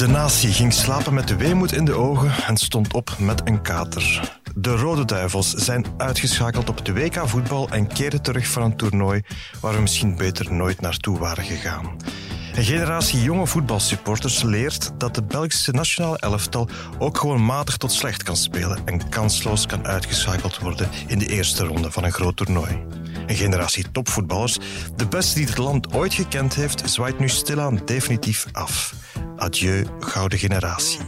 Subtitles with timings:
[0.00, 3.62] De natie ging slapen met de weemoed in de ogen en stond op met een
[3.62, 4.32] kater.
[4.54, 9.22] De Rode Duivels zijn uitgeschakeld op de WK voetbal en keren terug van een toernooi
[9.60, 11.96] waar we misschien beter nooit naartoe waren gegaan.
[12.54, 18.22] Een generatie jonge voetbalsupporters leert dat de Belgische nationale elftal ook gewoon matig tot slecht
[18.22, 22.84] kan spelen en kansloos kan uitgeschakeld worden in de eerste ronde van een groot toernooi.
[23.26, 24.58] Een generatie topvoetballers,
[24.96, 28.94] de beste die het land ooit gekend heeft, zwaait nu stilaan definitief af.
[29.40, 31.00] Adieu, gouden generatie.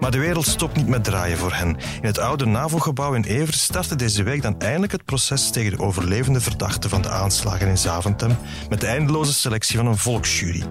[0.00, 1.68] Maar de wereld stopt niet met draaien voor hen.
[1.68, 5.82] In het oude NAVO-gebouw in Evers startte deze week dan eindelijk het proces tegen de
[5.82, 8.36] overlevende verdachten van de aanslagen in Zaventem
[8.68, 10.62] met de eindeloze selectie van een volksjury.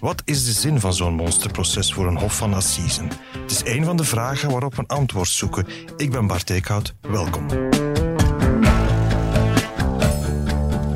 [0.00, 3.08] Wat is de zin van zo'n monsterproces voor een hof van assisen?
[3.42, 5.66] Het is een van de vragen waarop we antwoord zoeken.
[5.96, 7.46] Ik ben Bart Eekhout, welkom.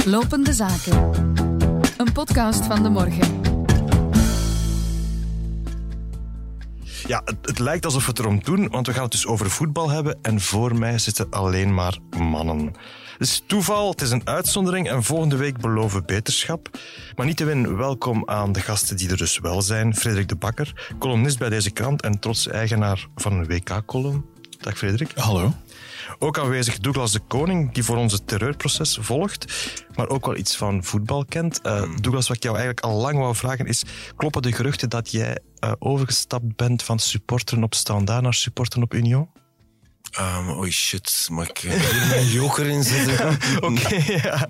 [0.05, 1.11] Lopende Zaken.
[1.97, 3.54] Een podcast van de morgen.
[7.07, 9.91] Ja, het, lijkt alsof we het erom doen, want we gaan het dus over voetbal
[9.91, 12.67] hebben en voor mij zitten alleen maar mannen.
[13.19, 16.69] Het is toeval, het is een uitzondering en volgende week beloven beterschap.
[17.17, 19.97] Maar niet te win, welkom aan de gasten die er dus wel zijn.
[19.97, 24.34] Frederik de Bakker, columnist bij deze krant en trots eigenaar van een WK-column.
[24.65, 25.13] Dag Frederik.
[25.15, 25.53] Hallo.
[26.19, 29.53] Ook aanwezig Douglas de Koning, die voor ons het terreurproces volgt,
[29.95, 31.61] maar ook wel iets van voetbal kent.
[31.63, 33.83] Uh, Douglas, wat ik jou eigenlijk al lang wou vragen is,
[34.17, 38.95] kloppen de geruchten dat jij uh, overgestapt bent van supporteren op Standaard naar supporteren op
[38.95, 39.29] Union?
[40.21, 43.29] Um, oh shit, mag ik hier mijn joker in zetten?
[43.57, 44.49] Oké, okay, ja.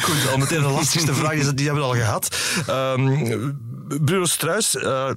[0.00, 2.36] Goed, al meteen de lastigste vraag, is dat die hebben we al gehad.
[2.68, 5.10] Um, Bruno Struis, uh,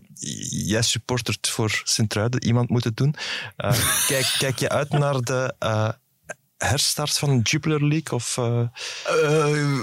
[0.68, 3.16] jij supportert voor Sint-Truiden, iemand moet het doen.
[3.58, 3.72] Uh,
[4.08, 5.90] kijk, kijk je uit naar de uh,
[6.58, 8.12] herstart van Jupiler League?
[8.12, 8.38] Of,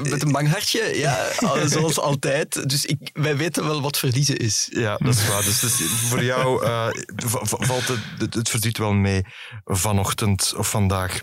[0.03, 1.29] met een bang hartje, ja,
[1.67, 2.69] zoals altijd.
[2.69, 4.69] Dus ik, wij weten wel wat verliezen is.
[4.71, 5.43] Ja, dat is waar.
[5.43, 5.75] Dus, dus
[6.09, 6.67] voor jou
[7.43, 9.23] valt het, het verdriet wel mee
[9.65, 11.21] vanochtend of vandaag.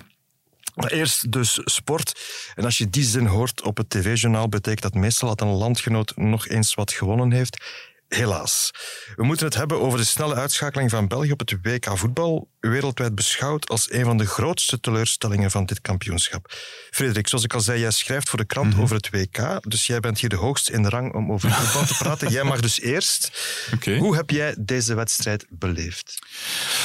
[0.81, 2.19] Maar eerst dus sport.
[2.55, 6.15] En als je die zin hoort op het tv-journaal, betekent dat meestal dat een landgenoot
[6.15, 7.63] nog eens wat gewonnen heeft.
[8.07, 8.71] Helaas.
[9.15, 13.15] We moeten het hebben over de snelle uitschakeling van België op het WK voetbal, wereldwijd
[13.15, 16.53] beschouwd als een van de grootste teleurstellingen van dit kampioenschap.
[16.89, 18.81] Frederik, zoals ik al zei, jij schrijft voor de krant mm -hmm.
[18.81, 21.85] over het WK, dus jij bent hier de hoogste in de rang om over voetbal
[21.85, 22.31] te praten.
[22.31, 23.31] Jij mag dus eerst.
[23.73, 23.97] Okay.
[23.97, 26.19] Hoe heb jij deze wedstrijd beleefd?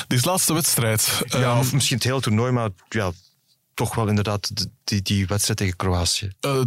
[0.07, 1.23] Deze laatste wedstrijd?
[1.27, 1.59] Ja, um...
[1.59, 3.13] of misschien het hele toernooi, maar ja,
[3.77, 6.31] toch wel inderdaad die, die wedstrijd tegen Kroatië.
[6.41, 6.61] Uh,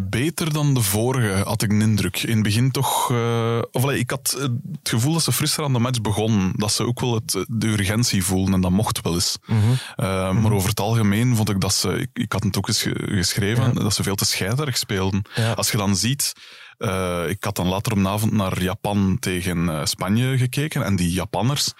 [0.00, 2.22] beter dan de vorige, had ik een indruk.
[2.22, 3.10] In het begin toch...
[3.10, 6.52] Uh, of, allee, ik had het gevoel dat ze frisser aan de match begonnen.
[6.56, 9.38] Dat ze ook wel het, de urgentie voelden en dat mocht wel eens.
[9.46, 9.70] Mm -hmm.
[9.70, 10.42] uh, mm -hmm.
[10.42, 11.88] Maar over het algemeen vond ik dat ze...
[11.88, 13.80] Ik, ik had het ook eens geschreven, ja.
[13.80, 15.22] dat ze veel te scheiderig speelden.
[15.34, 15.52] Ja.
[15.52, 16.32] Als je dan ziet...
[16.78, 20.84] Uh, ik had dan later op de avond naar Japan tegen uh, Spanje gekeken.
[20.84, 21.72] En die Japanners,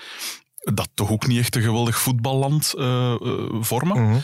[0.59, 3.15] dat toch ook niet echt een geweldig voetballand uh,
[3.61, 4.01] vormen.
[4.01, 4.23] Mm -hmm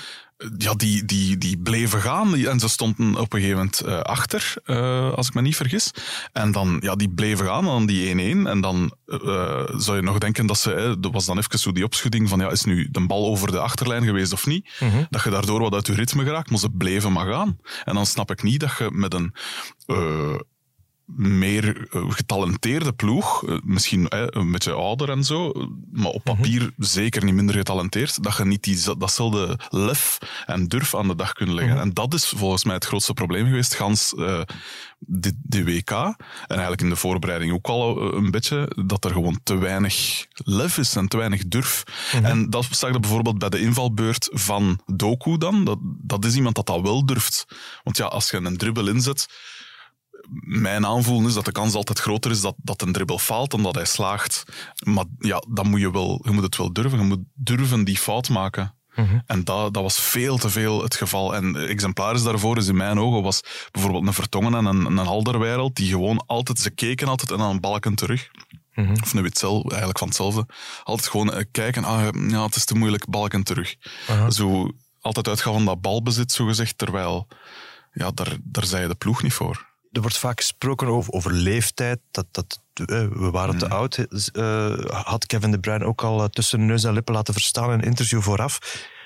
[0.59, 4.55] ja, die, die, die bleven gaan en ze stonden op een gegeven moment uh, achter,
[4.66, 5.91] uh, als ik me niet vergis.
[6.32, 8.49] En dan, ja, die bleven gaan aan die 1-1.
[8.49, 11.84] En dan uh, zou je nog denken dat ze, dat was dan even zo die
[11.84, 14.71] opschudding van, ja, is nu de bal over de achterlijn geweest of niet?
[14.81, 15.06] Mm -hmm.
[15.10, 17.59] Dat je daardoor wat uit je ritme geraakt, maar ze bleven maar gaan.
[17.84, 19.34] En dan snap ik niet dat je met een
[21.06, 25.53] meer getalenteerde ploeg, misschien een beetje ouder en zo,
[25.92, 26.84] maar op papier mm -hmm.
[26.84, 31.32] zeker niet minder getalenteerd, dat je niet die, datzelfde lef en durf aan de dag
[31.32, 31.72] kunt leggen.
[31.72, 31.88] Mm -hmm.
[31.88, 34.41] En dat is volgens mij het grootste probleem geweest, gans uh,
[34.98, 36.16] de, de, WK, en
[36.47, 40.97] eigenlijk in de voorbereiding ook al een beetje, dat er gewoon te weinig lef is
[40.97, 41.82] en te weinig durf.
[41.87, 42.31] Mm -hmm.
[42.31, 46.54] En dat zag je bijvoorbeeld bij de invalbeurt van Doku dan, dat, dat is iemand
[46.54, 47.44] dat dat wel durft.
[47.82, 49.28] Want ja, als je een dribbel inzet,
[50.41, 53.62] mijn aanvoelen is dat de kans altijd groter is dat, dat een dribbel faalt dan
[53.62, 54.45] dat hij slaagt.
[54.85, 56.99] Maar ja, dan moet je wel, je moet het wel durven.
[56.99, 58.75] Je moet durven die fout maken.
[58.95, 59.23] Mm -hmm.
[59.27, 61.35] En dat, dat was veel te veel het geval.
[61.35, 63.41] En exemplaris daarvoor is in mijn ogen was
[63.71, 67.50] bijvoorbeeld een Vertongen en een, een Halderwereld die gewoon altijd, ze keken altijd en dan
[67.50, 68.31] een balken terug.
[68.75, 68.97] Mm -hmm.
[69.03, 70.47] Of een Witzel, eigenlijk van hetzelfde.
[70.85, 73.77] Altijd gewoon kijken, ah, ja, het is te moeilijk, balken terug.
[74.11, 74.31] Uh -huh.
[74.31, 74.70] Zo
[75.00, 77.29] altijd uitgaan van dat balbezit, zo gezegd, terwijl
[77.93, 81.32] ja, daar, daar zei je de ploeg niet voor er wordt vaak gesproken over, over
[81.32, 81.99] leeftijd.
[82.11, 83.61] Dat, dat, uh, we waren mm.
[83.61, 84.06] te oud.
[84.32, 87.85] Uh, had Kevin De Bruyne ook al tussen neus en lippen laten verstaan in een
[87.85, 88.58] interview vooraf.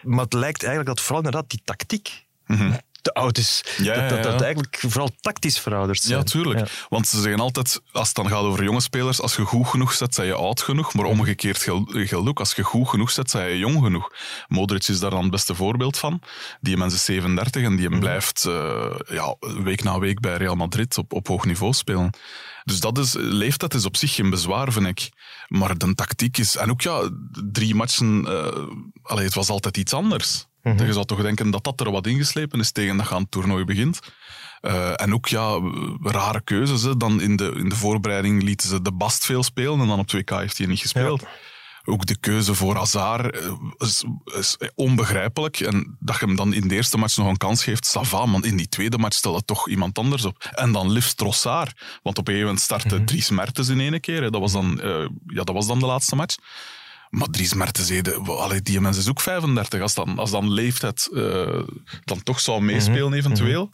[0.02, 2.78] Maar het lijkt eigenlijk dat vooral inderdaad die tactiek, mm -hmm.
[3.02, 3.64] Te oud is.
[3.76, 6.18] Ja, dat, dat, eigenlijk vooral tactisch verouderd zijn.
[6.18, 6.58] Ja, tuurlijk.
[6.58, 6.66] Ja.
[6.88, 9.92] Want ze zeggen altijd, als het dan gaat over jonge spelers, als je goed genoeg
[9.92, 10.94] zet, zijn je oud genoeg.
[10.94, 11.62] Maar omgekeerd
[11.92, 14.12] geldt ook, als je goed genoeg zet, zijn je jong genoeg.
[14.48, 16.20] Modric is daar dan het beste voorbeeld van.
[16.60, 20.98] Die mens is 37 en die blijft eh, ja, week na week bij Real Madrid
[20.98, 22.10] op, op hoog niveau spelen.
[22.64, 25.08] Dus dat is, leeftijd is op zich geen bezwaar, vind ik.
[25.48, 26.56] Maar de tactiek is...
[26.56, 27.10] En ook ja,
[27.52, 28.26] drie matchen...
[29.02, 30.46] allee, het was altijd iets anders.
[30.76, 33.30] Je zou toch denken dat dat er wat ingeslepen is tegen dat je aan het
[33.30, 34.00] toernooi begint.
[34.60, 35.60] Eh, en ook ja,
[36.02, 36.82] rare keuzes.
[36.82, 36.96] Hè.
[36.96, 40.16] Dan in de, in de voorbereiding lieten ze de Bast veel spelen en dan op
[40.16, 41.26] 2K heeft hij niet gespeeld.
[41.84, 45.60] Ook de keuze voor Hazard eh, is, is onbegrijpelijk.
[45.60, 48.44] En dat je hem dan in de eerste match nog een kans geeft, Sava, maar
[48.44, 50.50] in die tweede match stelde toch iemand anders op.
[50.54, 51.80] En dan liefst Trossard.
[52.02, 54.22] Want op een gegeven moment startte Dries Mertens in één keer.
[54.22, 54.30] hè.
[54.30, 56.36] Dat was, dan, eh, ja, dat was dan de laatste match.
[57.10, 59.80] Maar Dries Mertens, hè, de- allee, die mens is ook 35.
[59.80, 61.60] Als dan, als dan leeftijd eh,
[62.04, 63.70] dan toch zou meespelen eventueel.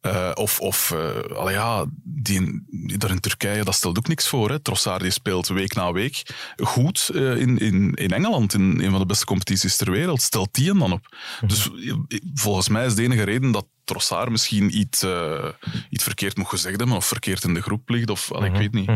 [0.00, 0.92] Eh, of of
[1.36, 4.50] allee, ja, die, die daar in Turkije, dat stelt ook niks voor.
[4.50, 4.58] Hè.
[4.60, 6.22] Trossard die speelt week na week
[6.62, 10.22] goed in, in, in Engeland, in een van de beste competities ter wereld.
[10.22, 11.16] Stelt die hem dan op.
[11.46, 11.94] Dus eh,
[12.34, 15.48] volgens mij is de enige reden dat Trossard misschien iets, eh,
[15.90, 18.10] iets verkeerd moet gezegd hebben of verkeerd in de groep ligt.
[18.10, 18.90] Of, ik weet niet.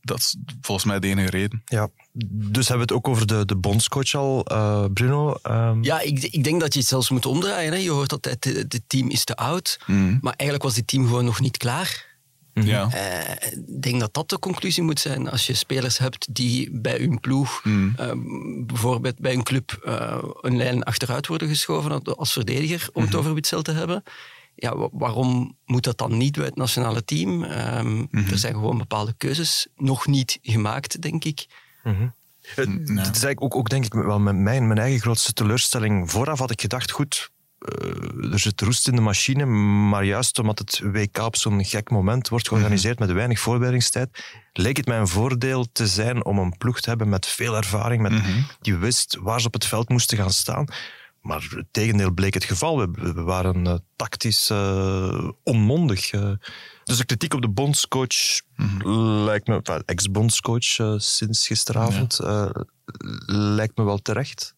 [0.00, 1.62] Dat is volgens mij de enige reden.
[1.64, 1.88] Ja.
[2.28, 5.34] Dus hebben we het ook over de, de bondscoach al, eh, Bruno.
[5.42, 7.72] Ehm, Ja, ik, ik denk dat je het zelfs moet omdraaien.
[7.72, 7.78] Hè.
[7.78, 9.80] Je hoort altijd, het het team is te oud.
[9.86, 10.18] Mhm.
[10.20, 12.08] Maar eigenlijk was dit team gewoon nog niet klaar.
[12.54, 12.88] Ja.
[12.92, 15.30] Eh, ik denk dat dat de conclusie moet zijn.
[15.30, 17.94] Als je spelers hebt die bij hun ploeg, Mhm.
[17.96, 18.12] eh,
[18.66, 23.10] bijvoorbeeld bij een club, eh, een lijn achteruit worden geschoven als verdediger, om Mhm.
[23.10, 24.02] het over Witzel te hebben.
[24.54, 27.44] Ja, wa- waarom moet dat dan niet bij het nationale team?
[27.44, 28.30] Ehm, Mhm.
[28.30, 31.46] Er zijn gewoon bepaalde keuzes nog niet gemaakt, denk ik.
[31.82, 36.10] Het, het is eigenlijk ook, ook denk ik wel mijn, mijn, mijn eigen grootste teleurstelling.
[36.10, 37.30] Vooraf had ik gedacht, goed,
[38.32, 39.44] er zit roest in de machine,
[39.90, 44.76] maar juist omdat het WK op zo'n gek moment wordt georganiseerd met weinig voorbereidingstijd, leek
[44.76, 48.12] het mij een voordeel te zijn om een ploeg te hebben met veel ervaring, met,
[48.60, 50.64] die wist waar ze op het veld moesten gaan staan.
[51.20, 52.78] Maar het tegendeel bleek het geval.
[52.78, 56.10] We, we waren eh, tactisch eh, onmondig.
[56.10, 56.32] eh.
[56.84, 58.40] dus de kritiek op de bondscoach
[59.24, 62.50] lijkt me, enfin, ex-bondscoach eh, sinds gisteravond, eh,
[63.26, 64.54] lijkt me wel terecht.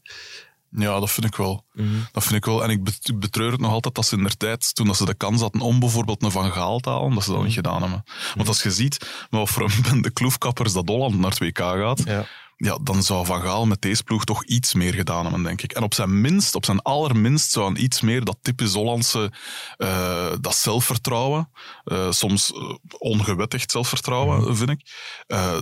[0.77, 1.65] Ja, dat vind ik wel.
[2.13, 2.65] Dat vind ik wel.
[2.65, 4.97] En ik bet- ik betreur het nog altijd dat ze in der tijd, toen dat
[4.97, 7.53] ze de kans hadden om bijvoorbeeld een Van Gaal te halen, dat ze dat niet
[7.53, 8.05] gedaan hebben.
[8.35, 12.03] Want als je ziet, wat voor een bende kloefkappers dat Holland naar het WK gaat,
[12.05, 12.27] Ja.
[12.57, 15.73] ja, dan zou Van Gaal met deze ploeg toch iets meer gedaan hebben, denk ik.
[15.73, 19.33] En op zijn minst, op zijn allerminst, zou een iets meer dat typisch Hollandse,
[19.77, 21.51] eh, dat zelfvertrouwen,
[21.85, 24.91] eh, soms eh, ongewettigd zelfvertrouwen, vind ik,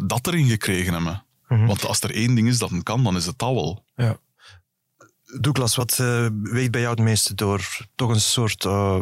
[0.07, 1.25] dat erin gekregen hebben.
[1.67, 3.85] Want als er één ding is dat hem kan, dan is het dat wel.
[3.97, 4.17] Ja.
[5.41, 7.87] Douglas, wat eh, weegt bij jou het meeste door?
[7.95, 8.99] Toch een soort eh,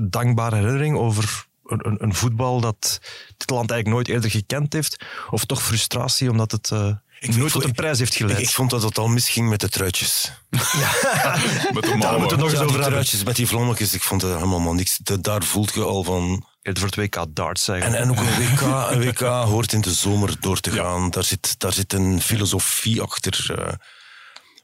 [0.00, 2.98] dankbare herinnering over een, een, een voetbal dat
[3.36, 5.04] dit land eigenlijk nooit eerder gekend heeft?
[5.30, 8.38] Of toch frustratie omdat het eh, nooit vond- tot een prijs heeft Ik, geleid?
[8.38, 10.32] ik vond dat het al misging met de truitjes.
[10.50, 12.80] Met de Daar moeten we het nog eens Ja, over hebben.
[12.90, 14.96] truitjes met die vlammetjes, ik vond dat helemaal niks.
[14.96, 16.46] Da- Daar voelt je al van...
[16.62, 18.02] Voor het WK darts En, eigenlijk.
[18.02, 18.60] en ook een WK,
[18.90, 21.10] een WK hoort in de zomer door te gaan.
[21.10, 23.46] Daar, zit, daar zit een filosofie achter.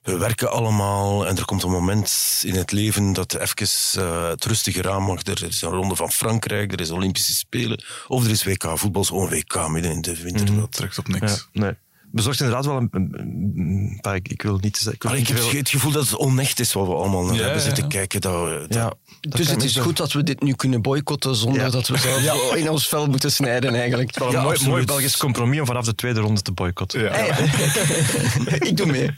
[0.09, 4.45] We werken allemaal en er komt een moment in het leven dat even eh, het
[4.45, 5.23] rustiger aan mag.
[5.23, 7.83] Er is een ronde van Frankrijk, er is Olympische Spelen.
[8.07, 10.55] Of er is WK voetbal, zo'n WK midden in de winter.
[10.57, 11.49] Dat- trekt op niks.
[11.53, 11.73] Ja, nee.
[12.11, 12.89] Bezorgt inderdaad wel een...
[12.91, 14.93] een- een- een- ik, ik wil niet zeggen...
[14.95, 17.23] Ik, wil Maar ik heb veel- het gevoel dat het onecht is wat we allemaal
[17.25, 17.89] naar Ja, hebben ja, zitten ja.
[17.91, 18.21] kijken.
[18.21, 21.35] Dat we, dat- ja, dat Dus het is goed dat we dit nu kunnen boycotten
[21.37, 21.71] zonder Ja.
[21.71, 24.19] dat we zelf in ons vel moeten snijden eigenlijk.
[24.19, 27.03] Wel een mooi, mooi Belgisch compromis om vanaf de tweede ronde te boycotten.
[27.03, 27.13] Ja.
[28.69, 29.11] ik doe mee.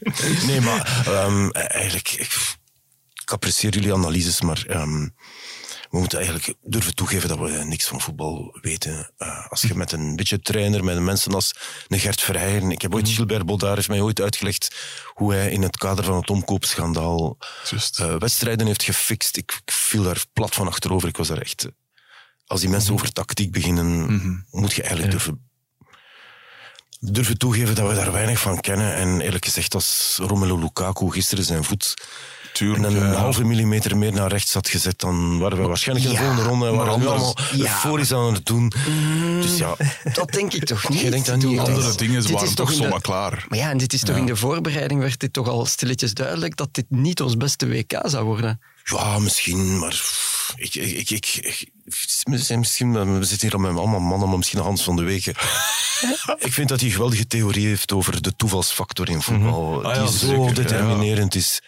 [0.46, 2.36] Nee, maar ehm, eigenlijk, ik,
[3.22, 5.08] ik apprecieer jullie analyses, maar ehm,
[5.90, 9.10] we moeten eigenlijk durven toegeven dat we niks van voetbal weten.
[9.16, 11.54] Eh, als je met een beetje trainer, met mensen als
[11.88, 12.70] een Gert Verheijen...
[12.70, 14.76] Ik heb ooit, Gilbert Baudard heeft mij ooit uitgelegd
[15.14, 17.38] hoe hij in het kader van het omkoopschandaal
[17.96, 19.36] eh, wedstrijden heeft gefixt.
[19.36, 21.08] Ik, ik viel daar plat van achterover.
[21.08, 21.64] Ik was daar echt...
[21.64, 21.70] eh,
[22.46, 25.48] Als die mensen over tactiek beginnen, moet je eigenlijk durven
[27.00, 28.94] durven toegeven dat we daar weinig van kennen.
[28.94, 31.94] En eerlijk gezegd, als Romelu Lukaku gisteren zijn voet
[32.52, 32.84] Tuurlijk.
[32.84, 33.18] en een ja.
[33.18, 36.48] halve millimeter meer naar rechts had gezet, dan waren we waarschijnlijk in de Ja, volgende
[36.50, 36.70] ronde.
[36.70, 37.62] We waren nu anders- allemaal Ja.
[37.74, 38.72] euforisch aan het doen.
[39.40, 39.76] Dus ja,
[40.12, 41.00] Dat denk ik toch niet.
[41.00, 41.58] Jij denkt dat niet?
[41.58, 43.44] Andere dingen Dit waren is toch zomaar klaar.
[43.48, 46.56] Maar ja, en dit is toch in de voorbereiding werd dit toch al stilletjes duidelijk
[46.56, 48.60] dat dit niet ons beste WK zou worden.
[48.84, 50.00] ja, misschien, maar
[50.56, 51.68] ik, ik, ik, ik,
[52.24, 55.34] misschien, misschien- we zitten hier al met allemaal mannen, maar misschien Hans van de Weken.
[56.38, 60.00] ik vind dat hij een geweldige theorie heeft over de toevalsfactor in voetbal, Ah ja,
[60.02, 60.52] die zo zeker, ja.
[60.52, 61.60] determinerend is.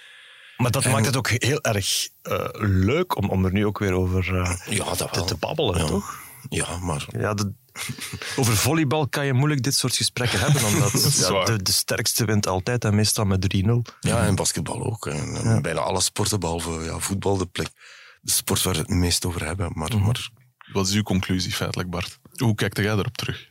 [0.57, 3.93] Maar dat maakt het ook heel erg uh, leuk om, om er nu ook weer
[3.93, 5.87] over uh, ja, dat te, te, babbelen, ja.
[5.87, 6.21] toch?
[6.49, 7.07] Ja, maar...
[7.19, 7.53] Ja, de,
[8.37, 12.47] over volleybal kan je moeilijk dit soort gesprekken hebben, omdat ja, de, de, sterkste wint
[12.47, 13.69] altijd en meestal met 3-0.
[14.01, 15.07] Ja, en basketbal ook.
[15.07, 17.69] En, en bijna alle sporten, behalve ja, voetbal, de, plek,
[18.21, 19.71] de sport waar we het meest over hebben.
[19.75, 20.07] Maar, mm -hmm.
[20.07, 20.31] maar...
[20.73, 22.19] Wat is uw conclusie feitelijk, Bart?
[22.37, 23.51] Hoe kijkt jij erop terug?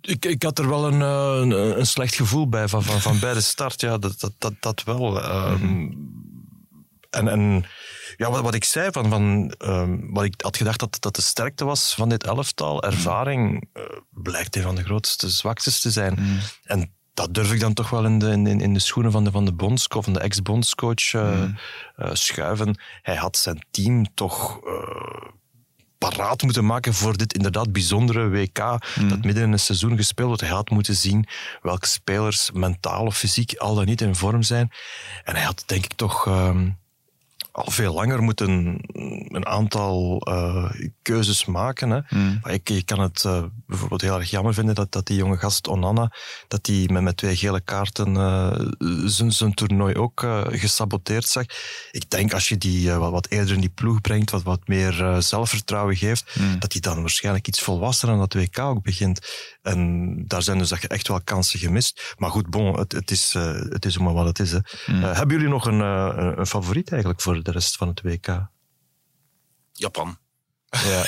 [0.00, 3.34] Ik, ik had er wel een, een, een slecht gevoel bij van, van, van bij
[3.34, 3.80] de start.
[3.80, 5.24] Ja, dat, dat, dat, dat wel.
[5.24, 6.27] Um, mm-hmm.
[7.10, 7.64] En, en
[8.16, 11.22] ja, wat, wat ik zei, van, van, um, wat ik had gedacht dat, dat de
[11.22, 16.16] sterkte was van dit elftal, ervaring, uh, blijkt een van de grootste zwaktes te zijn.
[16.18, 16.38] Mm.
[16.64, 19.30] En dat durf ik dan toch wel in de, in, in de schoenen van de,
[19.30, 21.58] van de bondscoach, van de ex-bondscoach uh, mm.
[21.96, 22.80] uh, schuiven.
[23.02, 24.60] Hij had zijn team toch
[25.98, 29.08] paraat moeten maken voor dit inderdaad bijzondere WK mm.
[29.08, 30.42] dat midden in een seizoen gespeeld wordt.
[30.42, 31.28] Hij had moeten zien
[31.62, 34.70] welke spelers mentaal of fysiek al dan niet in vorm zijn.
[35.24, 36.26] En hij had denk ik toch...
[36.26, 36.78] Um,
[37.58, 38.80] al veel langer moeten
[39.28, 40.70] een aantal uh,
[41.02, 41.90] keuzes maken.
[41.90, 42.00] Hè.
[42.08, 42.40] Mm.
[42.44, 45.68] Ik, je kan het uh, bijvoorbeeld heel erg jammer vinden dat, dat die jonge gast
[45.68, 46.12] Onana,
[46.48, 48.52] dat die met, met twee gele kaarten uh,
[49.04, 51.44] zijn, zijn toernooi ook gesaboteerd zag.
[51.90, 55.22] Ik denk als je die wat, wat eerder in die ploeg brengt, wat, wat meer
[55.22, 56.58] zelfvertrouwen geeft, mm.
[56.58, 59.20] dat hij dan waarschijnlijk iets volwassener aan dat WK ook begint.
[59.62, 62.14] En daar zijn dus echt wel kansen gemist.
[62.18, 63.32] Maar goed, bon, het, het, is,
[63.68, 64.52] het is maar wat het is.
[64.52, 64.58] Hè.
[64.86, 65.02] Mm.
[65.02, 65.80] hebben jullie nog een,
[66.38, 68.48] een favoriet eigenlijk voor de rest van het WK?
[69.72, 70.18] Japan.
[70.70, 71.04] Ja.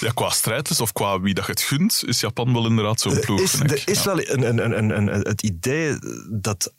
[0.06, 3.40] ja, qua strijdlust of qua wie dat het gunt, is Japan wel inderdaad zo'n ploeg.
[3.40, 4.14] Is, er is ja.
[4.14, 5.98] wel een, een, een, een, het idee
[6.30, 6.72] dat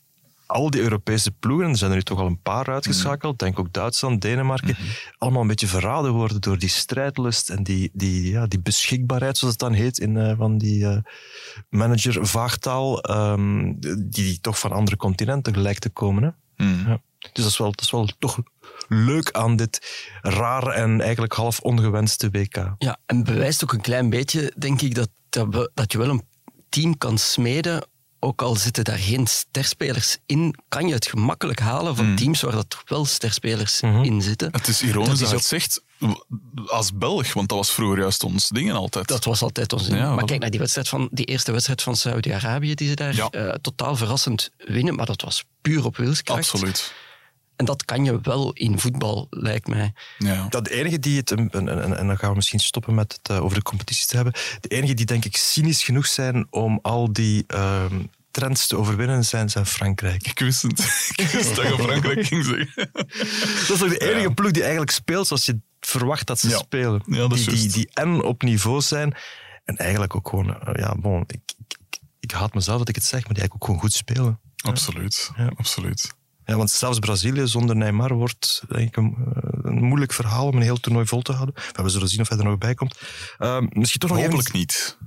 [0.52, 3.38] al die Europese ploegen, er zijn er nu toch al een paar uitgeschakeld, mm.
[3.38, 4.94] denk ook Duitsland, Denemarken, mm -hmm.
[5.18, 9.54] allemaal een beetje verraden worden door die strijdlust en die, die, ja, die beschikbaarheid, zoals
[9.54, 10.96] het dan heet, in, uh, van die uh,
[11.68, 16.22] manager vaagtaal, um, die, die toch van andere continenten lijkt te komen.
[16.22, 16.64] Hè?
[16.64, 16.88] Mm.
[16.88, 17.00] Ja.
[17.32, 18.38] Dus dat is, wel, dat is wel toch
[18.88, 22.74] leuk aan dit rare en eigenlijk half ongewenste WK.
[22.78, 26.22] Ja, en bewijst ook een klein beetje, denk ik, dat, dat, dat je wel een
[26.68, 27.86] team kan smeden
[28.24, 32.16] ook al zitten daar geen sterspelers in, kan je het gemakkelijk halen van mm.
[32.16, 33.92] teams waar dat toch wel sterspelers Mhm.
[33.92, 34.04] mm -hmm.
[34.04, 34.48] in zitten.
[34.52, 35.82] Het is ironisch dat, dat je het zegt,
[36.66, 39.08] als Belg, want dat was vroeger juist ons dingen altijd.
[39.08, 39.98] Dat was altijd ons ding.
[39.98, 43.14] Ja, maar kijk naar die, wedstrijd van, die eerste wedstrijd van Saudi-Arabië, die ze daar
[43.14, 43.28] ja.
[43.32, 46.38] uh, totaal verrassend winnen, maar dat was puur op wilskracht.
[46.38, 46.92] Absoluut.
[47.56, 49.92] En dat kan je wel in voetbal, lijkt mij.
[50.18, 50.46] Ja.
[50.48, 53.36] Dat de enige die het, en, en, en dan gaan we misschien stoppen met het
[53.36, 56.78] uh, over de competitie te hebben, de enige die denk ik cynisch genoeg zijn om
[56.82, 57.84] al die uh,
[58.30, 60.26] trends te overwinnen zijn, zijn Frankrijk.
[60.26, 60.78] Ik wist het.
[61.16, 62.90] Ik wist dat je Frankrijk ging zeggen.
[62.92, 63.06] Dat
[63.70, 64.34] is toch de enige ja.
[64.34, 66.58] ploeg die eigenlijk speelt zoals je verwacht dat ze ja.
[66.58, 67.02] spelen.
[67.06, 69.14] Ja, dat die, die, die en op niveau zijn
[69.64, 72.94] en eigenlijk ook gewoon, uh, ja, bon, ik, ik, ik, ik haat mezelf dat ik
[72.94, 74.40] het zeg, maar die eigenlijk ook gewoon goed spelen.
[74.56, 75.52] Absoluut, Ja.
[75.56, 76.14] absoluut.
[76.44, 79.16] Ja, want zelfs Brazilië zonder Neymar wordt denk ik een,
[79.62, 81.54] een, moeilijk verhaal om een heel toernooi vol te houden.
[81.74, 83.00] Maar we zullen zien of hij er nog bij komt.
[83.38, 84.58] Uh, misschien toch nog Hopelijk even...
[84.58, 84.98] niet.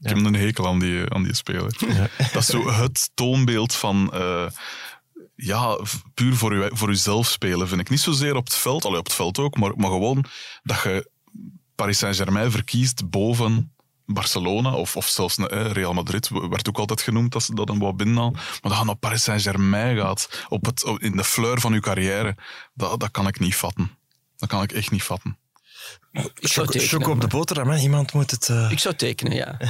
[0.00, 1.76] Ik heb een hekel aan die, aan die speler.
[1.94, 2.08] Ja.
[2.32, 4.10] Dat is zo het toonbeeld van...
[4.14, 4.46] Uh,
[5.34, 5.78] ja,
[6.14, 7.88] puur voor, u, voor uzelf spelen, vind ik.
[7.88, 10.24] Niet zozeer op het veld, allee, op het veld ook, maar, maar gewoon
[10.62, 11.10] dat je
[11.74, 13.72] Paris Saint-Germain verkiest boven
[14.12, 17.96] Barcelona of, of zelfs eh, Real Madrid werd ook altijd genoemd ze dat een wat
[17.96, 18.30] binnenhaal.
[18.30, 21.80] Maar dat je naar Paris Saint-Germain gaat, op het, op, in de fleur van je
[21.80, 22.36] carrière,
[22.74, 23.90] dat, dat kan ik niet vatten.
[24.36, 25.38] Dat kan ik echt niet vatten.
[26.40, 27.78] Choco op de boterham, hè?
[27.78, 28.48] iemand moet het...
[28.48, 28.70] Uh...
[28.70, 29.56] Ik zou tekenen, ja.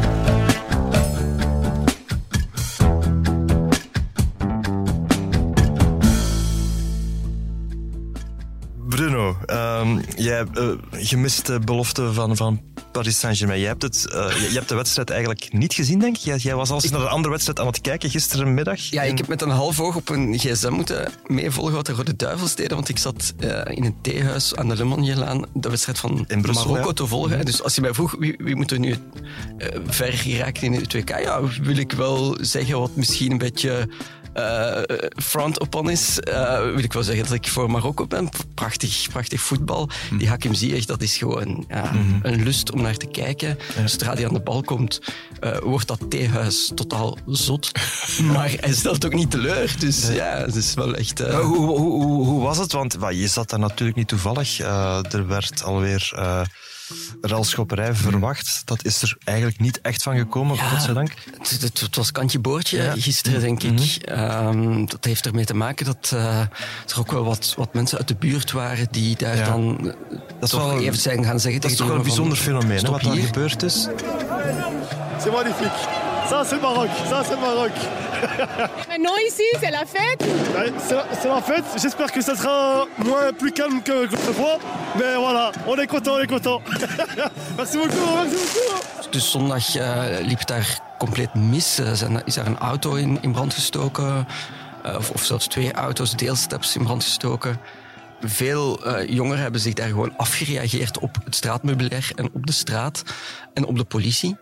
[8.97, 12.61] Bruno, um, jij uh, gemist de belofte van, van
[12.93, 13.61] Paris Saint-Germain.
[13.61, 16.23] Jij hebt, het, uh, je, je hebt de wedstrijd eigenlijk niet gezien, denk ik.
[16.23, 16.91] Jij, jij was al ik...
[16.91, 18.81] naar een andere wedstrijd aan het kijken gisterenmiddag.
[18.81, 22.17] Ja, ik heb met een half oog op een gsm moeten meevolgen wat de Rode
[22.17, 26.25] Duivels deden, want ik zat uh, in een theehuis aan de Le de wedstrijd van
[26.29, 26.95] in Brussel, Marokko ja.
[26.95, 27.45] te volgen.
[27.45, 28.97] Dus als je mij vroeg wie, wie moet er nu
[29.87, 33.89] ver geraken in het WK, ja, wil ik wel zeggen wat misschien een beetje
[34.39, 34.83] uh,
[35.23, 38.29] front upon is, uh, wil ik wel zeggen dat ik voor Marokko ben.
[38.55, 39.89] Prachtig, prachtig voetbal.
[40.11, 40.19] Mm.
[40.19, 42.19] Die Hakim Ziyech, dat is gewoon ja, mm.
[42.23, 43.59] een lust om naar te kijken.
[43.77, 43.87] Ja.
[43.87, 45.01] Zodra hij aan de bal komt,
[45.41, 47.71] uh, wordt dat theehuis totaal zot.
[48.33, 49.75] maar hij stelt ook niet teleur.
[49.79, 51.19] Dus ja, het is wel echt...
[51.19, 52.73] Hoe, hoe, hoe, hoe, was het?
[52.73, 54.59] Want je zat daar natuurlijk niet toevallig.
[54.59, 56.13] er werd alweer
[57.21, 58.63] ralschopperij verwacht.
[58.65, 61.13] Dat is er eigenlijk niet echt van gekomen, ja, godzijdank.
[61.39, 62.93] Het, het, het, was kantje boordje ja.
[62.93, 63.71] gisteren, denk ik.
[63.71, 64.63] Mm -hmm.
[64.63, 68.09] um, dat heeft ermee te maken dat uh, er ook wel wat, wat mensen uit
[68.09, 69.45] de buurt waren die daar ja.
[69.45, 69.95] dan
[70.41, 71.61] dat toch wel, even zijn gaan zeggen.
[71.61, 73.89] Dat is toch wel een bijzonder fenomeen, wat daar gebeurd is.
[75.19, 76.06] C'est magnifique.
[76.29, 76.89] Ça, c'est le Maroc.
[77.09, 77.73] Ça, c'est le Maroc.
[78.89, 80.23] Maintenant, ici, c'est la fête.
[80.23, 80.73] Ouais,
[81.21, 81.65] C'est la, fête.
[81.81, 84.59] J'espère que ça sera moins plus calme que l'autre
[84.97, 86.61] Mais voilà, on est content, on est content.
[87.57, 89.13] merci beaucoup, merci beaucoup.
[89.13, 91.79] Dus zondag eh, liep het daar compleet mis.
[91.79, 94.27] Er zijn- is daar een auto in, in brand gestoken.
[94.83, 97.61] Eh, of, of zelfs twee auto's, deelsteps in brand gestoken.
[98.21, 103.03] Veel eh, jongeren hebben zich daar gewoon afgereageerd op het straatmeubilair en op de straat
[103.55, 104.37] en op de politie.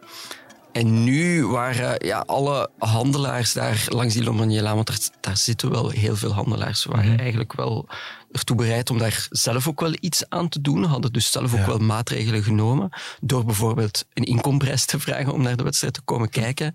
[0.75, 5.88] En nu waren ja, alle handelaars daar langs die Lomaniela, want daar, daar zitten wel
[5.88, 7.88] heel veel handelaars, waren eigenlijk wel
[8.33, 10.85] ertoe bereid om daar zelf ook wel iets aan te doen.
[10.85, 12.88] Hadden dus zelf ook wel maatregelen genomen.
[13.21, 16.75] Door bijvoorbeeld een inkomprijs te vragen om naar de wedstrijd te komen kijken.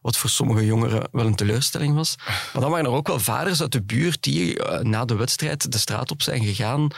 [0.00, 2.16] Wat voor sommige jongeren wel een teleurstelling was.
[2.26, 5.72] Maar dan waren er ook wel vaders uit de buurt die eh, na de wedstrijd
[5.72, 6.88] de straat op zijn gegaan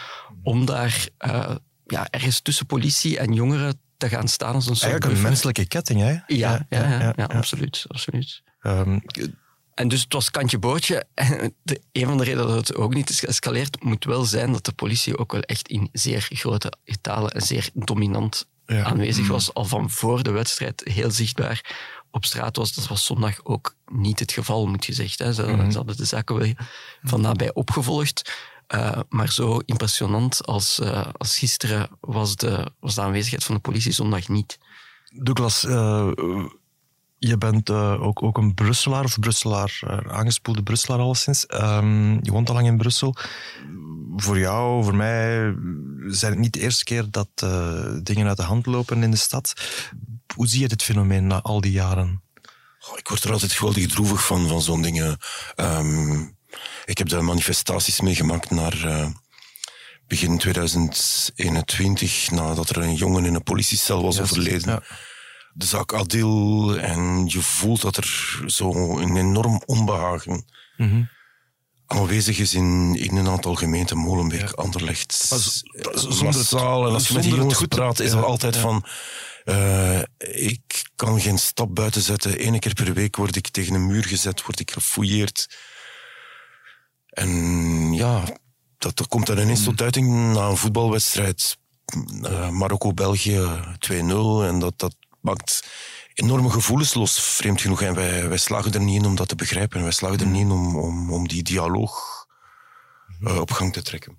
[0.42, 1.50] om daar eh,
[1.86, 5.66] ja, ergens tussen politie en jongeren te gaan staan als een soort Eigenlijk een menselijke
[5.66, 6.10] ketting, hè?
[6.10, 7.84] Ja, ja, ja, ja, absoluut.
[7.88, 8.42] absoluut.
[8.60, 8.98] Ehm,
[9.74, 11.04] En dus het was kantje bootje.
[11.14, 14.52] En de, een van de redenen dat het ook niet is geëscaleerd, moet wel zijn
[14.52, 19.54] dat de politie ook wel echt in zeer grote getalen en zeer dominant aanwezig was.
[19.54, 21.74] Al van voor de wedstrijd heel zichtbaar
[22.10, 22.74] op straat was.
[22.74, 25.18] Dat was zondag ook niet het geval, moet gezegd.
[25.18, 25.32] Hè.
[25.32, 26.52] Ze, ze hadden de zaken wel
[27.02, 28.32] van nabij opgevolgd.
[28.70, 33.60] Eh, maar zo impressionant als, eh, als gisteren was de, was de aanwezigheid van de
[33.60, 34.58] politie zondag niet.
[35.12, 36.10] Douglas, eh,
[37.20, 41.46] je bent eh, ook, ook een Brusselaar, of Brusselaar, eh, aangespoelde Brusselaar alleszins.
[41.46, 43.14] Ehm, je woont al lang in Brussel.
[44.16, 45.54] Voor jou, voor mij,
[46.06, 49.16] zijn het niet de eerste keer dat eh, dingen uit de hand lopen in de
[49.16, 49.52] stad.
[50.34, 52.22] Hoe zie je dit fenomeen na al die jaren?
[52.78, 55.18] Goh, ik word er altijd geweldig droevig van, van zo'n dingen.
[55.54, 56.26] Ehm,
[56.84, 59.06] ik heb de manifestaties meegemaakt naar eh,
[60.06, 64.70] begin 2021, nadat er een jongen in een politiecel was overleden.
[64.72, 64.82] Ja.
[65.52, 70.44] De zaak Adil, en je voelt dat er zo een enorm onbehagen
[70.76, 71.02] Mhm.
[71.86, 76.86] aanwezig is in, in een aantal gemeenten, Molenbeek, Anderlecht, Maar z- eh, Massaal.
[76.86, 78.60] En als je met die jongens goed praat, is ja, er altijd ja.
[78.60, 78.84] van...
[79.44, 82.46] eh, ik kan geen stap buiten zetten.
[82.46, 85.48] Eén keer per week word ik tegen een muur gezet, word ik gefouilleerd.
[87.10, 87.28] En
[87.92, 88.22] ja,
[88.78, 91.58] dat, dat komt dan ineens tot uiting na een voetbalwedstrijd.
[92.22, 93.40] Eh, Marokko-België
[93.78, 93.92] 2-0.
[94.44, 95.66] En dat, dat maakt
[96.14, 97.82] enorme gevoelens los, vreemd genoeg.
[97.82, 99.82] En wij, wij slagen er niet in om dat te begrijpen.
[99.82, 102.26] Wij slagen er niet in om, om, om die dialoog
[103.20, 104.18] eh, op gang te trekken.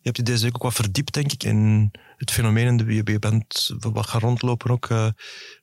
[0.00, 2.66] Je hebt je deze week ook wat verdiept, denk ik, in het fenomeen.
[2.66, 5.08] En de- Je je bent wat gaan rondlopen ook, eh,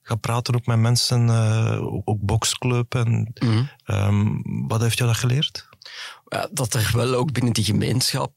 [0.02, 2.96] gaan praten ook met mensen, eh, ook, ook boxclub.
[2.96, 3.32] En,
[3.86, 4.28] ehm,
[4.68, 5.68] wat heeft jou dat geleerd?
[6.52, 8.34] Dat er wel ook binnen die gemeenschap,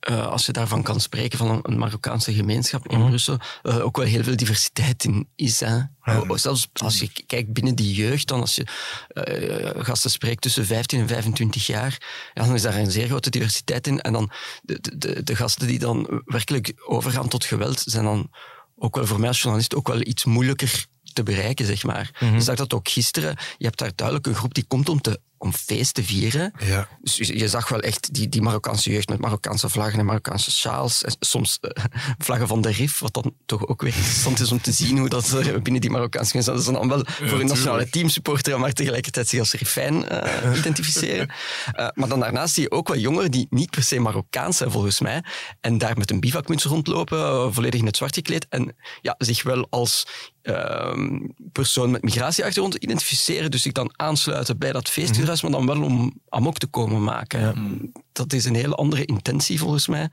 [0.00, 4.06] eh, als je daarvan kan spreken, van een, Marokkaanse gemeenschap in Brussel, eh, ook wel
[4.06, 5.60] heel veel diversiteit in is.
[5.60, 5.76] Hè.
[6.04, 8.64] Oh, Zelfs als je kijkt binnen die jeugd, dan als je
[9.08, 11.98] eh, gasten spreekt tussen 15 en 25 jaar,
[12.34, 14.00] ja, dan is daar een zeer grote diversiteit in.
[14.00, 14.30] En dan
[14.62, 18.30] de, de- de, gasten die dan werkelijk overgaan tot geweld, zijn dan
[18.76, 22.10] ook wel voor mij als journalist ook wel iets moeilijker te bereiken, zeg maar.
[22.34, 23.36] Je zag dat ook gisteren.
[23.58, 26.52] Je hebt daar duidelijk een groep die komt om, te, om feest te vieren.
[26.58, 26.88] Ja.
[27.00, 30.50] Dus je, je zag wel echt die, die Marokkaanse jeugd met Marokkaanse vlaggen en Marokkaanse
[30.50, 31.04] sjaals.
[31.04, 31.84] En soms eh,
[32.26, 35.08] vlaggen van de RIF, wat dan toch ook weer interessant is om te zien hoe
[35.08, 36.56] dat er binnen die Marokkaanse gemeenschap...
[36.56, 41.30] Dat is dan wel voor een nationale teamsupporter, maar tegelijkertijd zich als Rifijn eh, identificeren.
[41.72, 44.70] Eh, maar dan daarnaast zie je ook wel jongeren die niet per se Marokkaans zijn,
[44.70, 45.24] volgens mij.
[45.60, 48.46] En daar met een bivakmuts rondlopen, volledig in het zwart gekleed.
[48.48, 50.06] En ja, zich wel als
[50.42, 51.18] ehm,
[51.52, 53.50] persoon met migratieachtergrond identificeren.
[53.50, 57.92] Dus zich dan aansluiten bij dat feestgedruis, maar dan wel om amok te komen maken.
[58.12, 60.08] Dat is een hele andere intentie, volgens mij.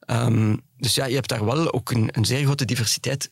[0.00, 3.30] Ehm, dus ja, je hebt daar wel ook een, een zeer grote diversiteit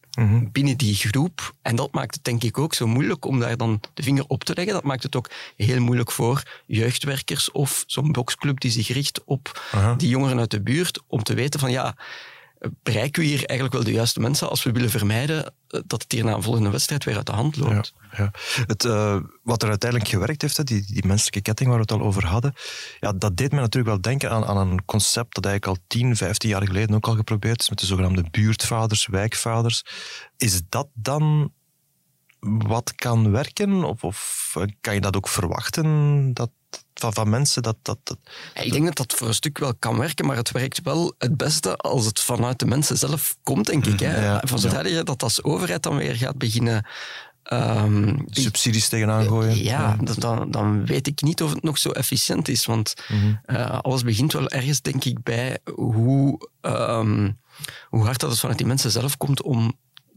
[0.52, 1.54] binnen die groep.
[1.62, 4.44] En dat maakt het denk ik ook zo moeilijk om daar dan de vinger op
[4.44, 4.74] te leggen.
[4.74, 9.62] Dat maakt het ook heel moeilijk voor jeugdwerkers of zo'n boxclub die zich richt op
[9.96, 11.96] die jongeren uit de buurt, om te weten van ja,
[12.82, 16.12] bereiken we hier eigenlijk wel de juiste mensen als we willen vermijden eh, dat het
[16.12, 17.94] hier na een volgende wedstrijd weer uit de hand loopt.
[18.16, 18.30] Ja.
[18.66, 22.06] Het, eh, wat er uiteindelijk gewerkt heeft, die, die menselijke ketting waar we het al
[22.06, 22.54] over hadden,
[23.00, 26.16] ja, dat deed me natuurlijk wel denken aan, aan een concept dat eigenlijk al 10,
[26.16, 29.84] 15 jaar geleden ook al geprobeerd is met de zogenaamde buurtvaders, wijkvaders.
[30.36, 31.52] Is dat dan
[32.40, 33.84] wat kan werken?
[33.84, 36.50] Of, of eh, kan je dat ook verwachten dat,
[37.02, 37.62] van, van mensen?
[37.62, 38.18] Dat, dat, dat,
[38.54, 41.14] Ja, Ik denk dat dat voor een stuk wel kan werken, maar het werkt wel
[41.18, 44.00] het beste als het vanuit de mensen zelf komt, denk ik.
[44.00, 44.24] Hè.
[44.24, 46.86] Ja, Van zodra je dat als overheid dan weer gaat beginnen...
[47.42, 49.62] ehm, subsidies tegenaan gooien?
[49.62, 52.66] ja, dan- dan, weet ik niet of het nog zo efficiënt is.
[52.66, 52.94] Want
[53.44, 57.30] eh, alles begint wel ergens, denk ik, bij hoe, ehm,
[57.88, 59.72] hoe hard dat het vanuit die mensen zelf komt om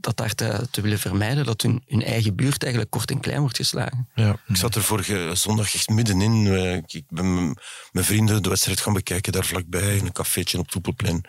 [0.05, 3.39] dat daar te, te willen vermijden, dat hun, hun eigen buurt eigenlijk kort en klein
[3.39, 4.09] wordt geslagen.
[4.15, 4.37] Ja.
[4.47, 6.47] Ik zat er vorige zondag echt middenin.
[6.47, 7.57] Eh, Ik ik ben met
[7.91, 11.25] mijn vrienden de wedstrijd gaan bekijken daar vlakbij, in een cafeetje op Toepelplein.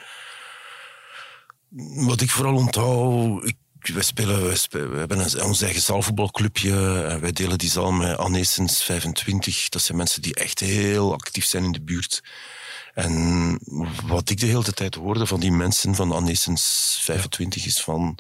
[2.07, 3.57] Wat ik vooral onthoud, ik,
[3.95, 7.93] wij, spelen, wij, spelen, we hebben een, ons eigen zaalvoetbalclubje en wij delen die zaal
[7.93, 9.69] met Annesens 25.
[9.69, 12.23] Dat zijn mensen die echt heel actief zijn in de buurt.
[12.95, 13.59] En
[14.05, 18.19] wat ik de hele tijd hoorde van die mensen van Annesens 25 is van...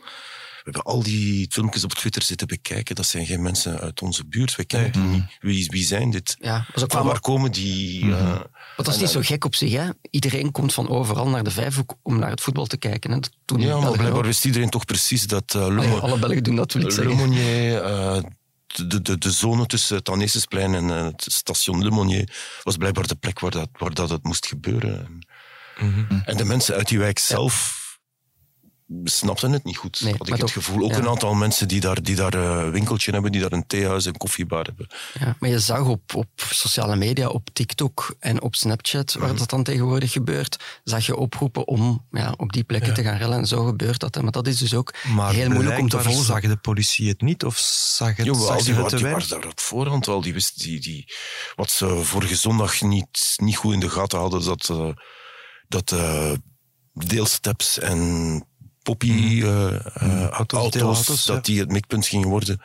[0.66, 2.94] We hebben al die filmpjes op Twitter zitten bekijken.
[2.94, 4.56] Dat zijn geen mensen uit onze buurt.
[4.56, 5.24] We kennen die niet.
[5.40, 6.36] Wie, wie zijn dit?
[6.40, 8.04] Ja, dat is ook Van waar komen die?
[8.04, 8.14] Mhm.
[8.14, 9.72] eh, Want dat is niet zo gek op zich.
[9.72, 9.88] Hè?
[10.10, 13.10] Iedereen komt van overal naar de Vijfhoek om naar het voetbal te kijken.
[13.10, 13.20] Hè?
[13.20, 16.42] Dat doen ja, maar blijkbaar wist iedereen toch precies dat uh, Ah ja, alle Belgen
[16.42, 17.16] doen dat, wil ik Le zeggen.
[17.16, 18.22] Monnier, eh,
[18.66, 22.30] de, de, de zone tussen het en eh, het station Le Monnier
[22.62, 25.18] was blijkbaar de plek waar dat, waar dat het moest gebeuren.
[25.78, 26.20] Mhm.
[26.24, 27.75] En de mensen uit die wijk zelf
[29.04, 30.84] snapten het niet goed, Nee, had ik het toch- gevoel.
[30.84, 30.96] Ook ja.
[30.98, 34.06] een aantal mensen die daar, die daar eh, een winkeltje hebben, die daar een theehuis
[34.06, 34.86] en koffiebar hebben.
[35.20, 39.38] Ja, maar je zag op, op sociale media, op TikTok en op Snapchat, waar Mhm.
[39.38, 43.38] dat dan tegenwoordig gebeurt, zag je oproepen om ja, op die plekken te gaan rellen.
[43.38, 44.14] En zo gebeurt dat.
[44.14, 44.22] Hè.
[44.22, 46.24] Maar dat is dus ook Maar heel moeilijk om te volgen.
[46.24, 48.94] zag de politie het niet of zag, het, Jawel, zag ze die, het wa- te
[48.96, 49.28] die weinig?
[49.28, 50.20] waren daar op voorhand wel.
[50.20, 51.12] Die wist, die, die,
[51.56, 54.88] wat ze vorige zondag niet, niet goed in de gaten hadden, dat, eh,
[55.68, 56.32] dat eh,
[56.92, 58.44] deelsteps en
[58.86, 60.74] poppy eh, eh, auto's,
[61.08, 61.34] Mhm.
[61.34, 62.62] dat die het mikpunt gingen worden.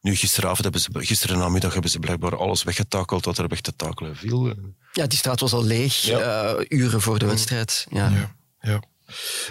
[0.00, 3.76] Nu, gisteravond hebben ze, gisteren namiddag hebben ze blijkbaar alles weggetakeld wat er weg te
[3.76, 4.54] takelen viel.
[4.92, 6.18] Ja, die straat was al leeg, Ja.
[6.18, 7.86] eh, uren voor de wedstrijd.
[7.90, 8.08] Ja.
[8.08, 8.34] Ja.
[8.60, 8.82] Ja.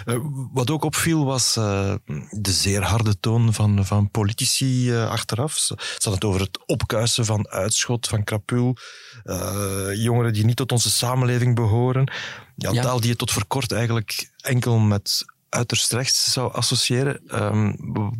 [0.04, 0.16] Eh,
[0.52, 1.94] wat ook opviel was eh,
[2.30, 5.52] de zeer harde toon van, van politici eh, achteraf.
[5.58, 8.76] Ze hadden het over het opkuisen van uitschot, van krapul.
[9.24, 12.12] eh, jongeren die niet tot onze samenleving behoren.
[12.56, 12.82] Ja, Ja.
[12.82, 17.20] Taal die je tot voor kort eigenlijk enkel met uiterst rechts zou associëren.
[17.26, 17.72] Ehm,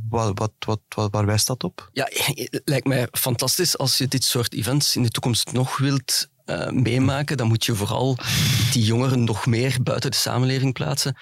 [0.09, 1.91] wat, wat, wat, wat, waar wijst dat op?
[1.93, 6.29] Ja, het lijkt mij fantastisch als je dit soort events in de toekomst nog wilt
[6.45, 7.37] eh, meemaken.
[7.37, 8.17] Dan moet je vooral
[8.73, 11.17] die jongeren nog meer buiten de samenleving plaatsen.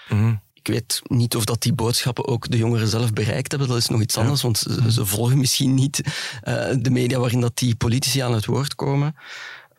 [0.55, 3.68] Ik weet niet of dat die boodschappen ook de jongeren zelf bereikt hebben.
[3.68, 6.01] Dat is nog iets anders, want ze, ze volgen misschien niet
[6.42, 9.14] eh, de media waarin dat die politici aan het woord komen.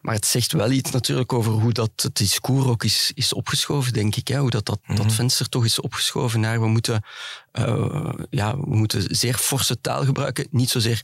[0.02, 3.94] Maar het zegt wel iets natuurlijk over hoe dat het discours ook is, is opgeschoven,
[3.94, 4.28] denk ik.
[4.28, 4.40] Hè?
[4.40, 7.04] Hoe dat, dat, dat venster toch is opgeschoven naar we moeten,
[7.52, 10.48] eh, ja, we moeten zeer forse taal gebruiken.
[10.52, 11.02] Niet zozeer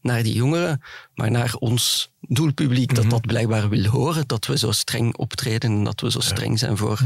[0.00, 0.82] naar die jongeren,
[1.14, 4.26] maar naar ons doelpubliek dat dat blijkbaar wil horen.
[4.26, 7.00] Dat we zo streng optreden en dat we zo streng zijn voor,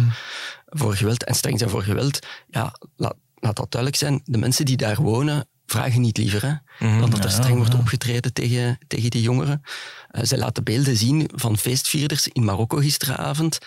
[0.66, 1.24] voor geweld.
[1.24, 4.20] En streng zijn voor geweld, ja, laat, laat dat duidelijk zijn.
[4.24, 6.42] De mensen die daar wonen, vragen niet liever
[6.78, 9.62] hè, dan dat er streng wordt opgetreden tegen, tegen die jongeren.
[10.08, 13.58] Eh, zij laten beelden zien van feestvierders in Marokko gisteravond,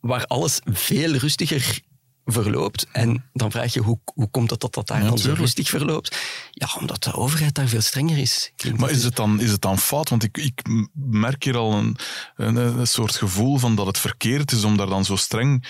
[0.00, 1.80] waar alles veel rustiger
[2.24, 2.86] verloopt.
[2.92, 6.18] En dan vraag je, hoe, hoe komt het dat dat daar dan zo rustig verloopt?
[6.50, 8.52] Ja, omdat de overheid daar veel strenger is.
[8.76, 10.08] Maar is het dan, is het dan fout?
[10.08, 11.96] Want ik, ik merk hier al een,
[12.36, 15.66] een, een soort gevoel van dat het verkeerd is om daar dan zo streng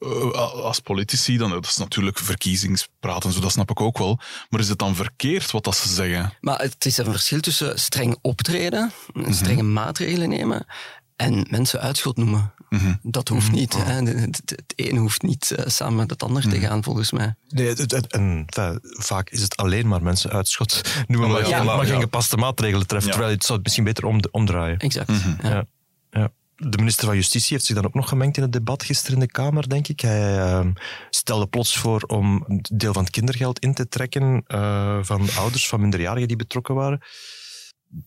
[0.00, 4.18] eh, als politici, dan, dat is natuurlijk verkiezingspraat en zo, dat snap ik ook wel.
[4.48, 6.32] Maar is het dan verkeerd wat dat ze zeggen?
[6.40, 9.32] Maar het is een verschil tussen streng optreden, Mhm.
[9.32, 10.66] strenge maatregelen nemen
[11.16, 12.52] en mensen uitschot noemen.
[12.68, 12.94] Mhm.
[13.02, 13.74] Dat hoeft niet.
[13.76, 13.92] Hè.
[14.02, 16.50] Het, het ene hoeft niet eh, samen met het ander Mhm.
[16.54, 17.34] te gaan, volgens mij.
[17.48, 20.80] Nee, het, het- en, enfin, vaak is het alleen maar mensen uitschot.
[21.06, 23.04] Noemen maar, Ja, ja, maar geen gepaste maatregelen treft.
[23.04, 23.10] Ja.
[23.10, 24.78] Terwijl het zou het misschien beter om, omdraaien.
[24.78, 25.08] Exact.
[25.08, 25.46] Mhm.
[25.46, 25.64] ja.
[26.68, 29.20] De minister van Justitie heeft zich dan ook nog gemengd in het debat gisteren in
[29.20, 30.00] de Kamer, denk ik.
[30.00, 30.72] Hij ehm,
[31.10, 35.32] stelde plots voor om een deel van het kindergeld in te trekken eh, van de
[35.32, 37.00] ouders van minderjarigen die betrokken waren.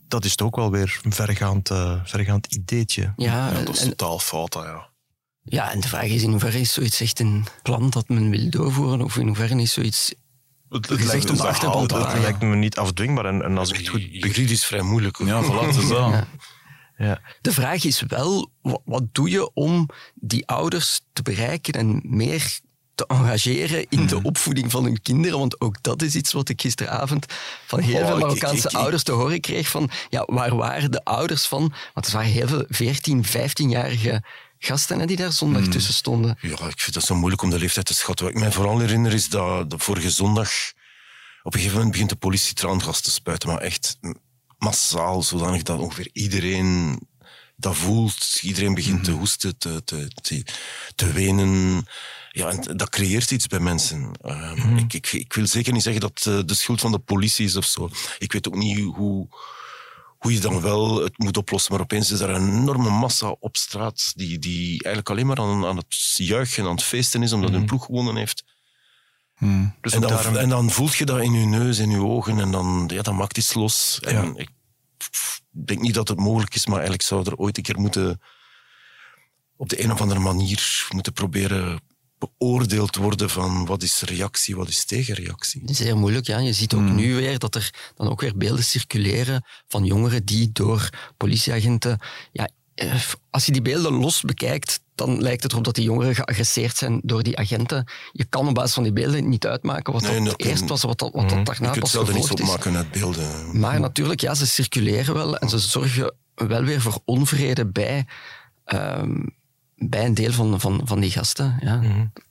[0.07, 3.13] Dat is toch ook wel weer een vergaand, eh, vergaand ideetje.
[3.15, 4.89] Ja, Ja, dat is en, totaal fout, hè, ja.
[5.43, 8.49] ja, en de vraag is in hoeverre is zoiets echt een plan dat men wil
[8.49, 10.13] doorvoeren, of in hoeverre is zoiets
[10.69, 13.25] Het, gezegd om de achterban te lijkt me niet afdwingbaar.
[13.25, 14.01] En, en als ik het goed.
[14.11, 15.17] Juridisch vrij moeilijk.
[15.17, 15.27] hoor.
[15.27, 16.11] Ja, voilà, het is dat.
[16.11, 16.27] Ja.
[16.97, 17.21] Ja.
[17.41, 22.59] De vraag is wel, wa- wat doe je om die ouders te bereiken en meer
[22.95, 24.07] te engageren in Mhm.
[24.07, 25.39] de opvoeding van hun kinderen?
[25.39, 27.25] Want ook dat is iets wat ik gisteravond
[27.67, 29.67] van heel Oh, veel Marokkaanse ik- ik- ouders te horen kreeg.
[29.67, 31.73] Van, ja, waar waren de ouders van?
[31.93, 34.23] Want er waren heel veel 14, 15-jarige
[34.59, 35.71] gasten hè, die daar zondag Mhm.
[35.71, 36.37] tussen stonden.
[36.41, 38.25] Ja, ik vind dat zo moeilijk om de leeftijd te schatten.
[38.25, 40.49] Wat ik mij vooral herinner is dat de vorige zondag
[41.43, 43.97] op een gegeven moment begint de politie traangas te spuiten, maar echt
[44.63, 46.99] massaal, zodanig dat ongeveer iedereen
[47.55, 48.39] dat voelt.
[48.41, 50.43] Iedereen begint te hoesten, te, te, te,
[50.95, 51.85] te wenen.
[52.31, 54.11] Ja, en dat creëert iets bij mensen.
[54.21, 57.45] Ehm, ik, ik, ik wil zeker niet zeggen dat eh, de schuld van de politie
[57.45, 57.89] is of zo.
[58.17, 59.27] Ik weet ook niet hoe,
[60.17, 61.71] hoe je dan wel het moet oplossen.
[61.71, 65.65] Maar opeens is er een enorme massa op straat die, die eigenlijk alleen maar aan,
[65.65, 68.43] aan het juichen, aan het feesten is, omdat hun ploeg gewonnen heeft.
[69.81, 72.39] Dus En dan, daarom- en dan voelt je dat in je neus, in je ogen,
[72.39, 73.99] en dan, ja, dan maakt iets los.
[73.99, 74.49] En ik
[75.49, 78.21] denk niet dat het mogelijk is, maar eigenlijk zou er ooit een keer moeten,
[79.57, 81.81] op de een of andere manier, moeten proberen
[82.17, 85.61] beoordeeld worden van wat is reactie, wat is tegenreactie.
[85.65, 86.37] Zeer moeilijk, ja.
[86.39, 90.49] Je ziet ook nu weer dat er dan ook weer beelden circuleren van jongeren die
[90.51, 91.99] door politieagenten...
[92.31, 96.15] Ja, eh, als je die beelden los bekijkt, dan lijkt het erop dat die jongeren
[96.15, 97.91] geagresseerd zijn door die agenten.
[98.11, 100.81] Je kan op basis van die beelden niet uitmaken wat Nee, dat dat- eerst was,
[100.83, 102.55] wat dat, wat dat Je daarna kunt pas zelden niets gevolgd is.
[102.55, 103.59] opmaken uit beelden.
[103.59, 108.05] Maar natuurlijk, ja, ze circuleren wel en ze zorgen wel weer voor onvrede bij,
[108.65, 109.25] ehm,
[109.75, 111.57] bij een deel van, van, van die gasten.
[111.61, 111.81] Ja.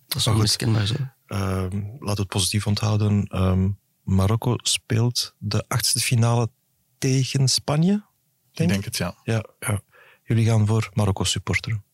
[0.06, 0.94] Dat is Maar onmiskenbaar zo.
[1.26, 3.26] Ehm, laat het positief onthouden.
[3.26, 3.68] Ehm,
[4.02, 6.50] Marokko speelt de achtste finale
[6.98, 8.04] tegen Spanje.
[8.52, 9.14] Ik denk het, ja.
[9.24, 9.80] Ja, ja.
[10.24, 11.84] Jullie gaan voor Marokko supporteren.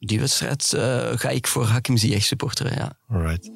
[0.00, 2.92] Die wedstrijd eh, ga ik voor Hakim Ziyech supporteren, ja.
[3.08, 3.50] Alright.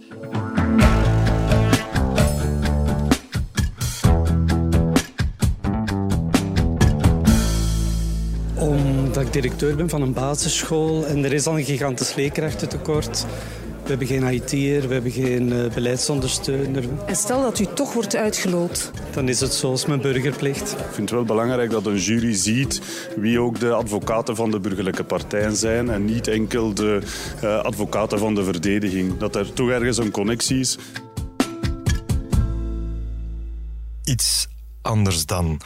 [8.54, 13.26] Omdat ik directeur ben van een basisschool en er is al een gigantisch leerkrachtentekort.
[13.82, 16.84] We hebben geen IT'er, we hebben geen eh, beleidsondersteuner.
[17.06, 18.90] En stel dat u toch wordt uitgeloot.
[19.12, 20.72] Dan is het zoals mijn burgerplicht.
[20.72, 22.80] Ik vind het wel belangrijk dat een jury ziet
[23.16, 27.00] wie ook de advocaten van de burgerlijke partijen zijn en niet enkel de
[27.40, 29.18] eh, advocaten van de verdediging.
[29.18, 30.78] Dat er toch ergens een connectie is.
[34.04, 34.48] Iets
[34.82, 35.60] anders dan.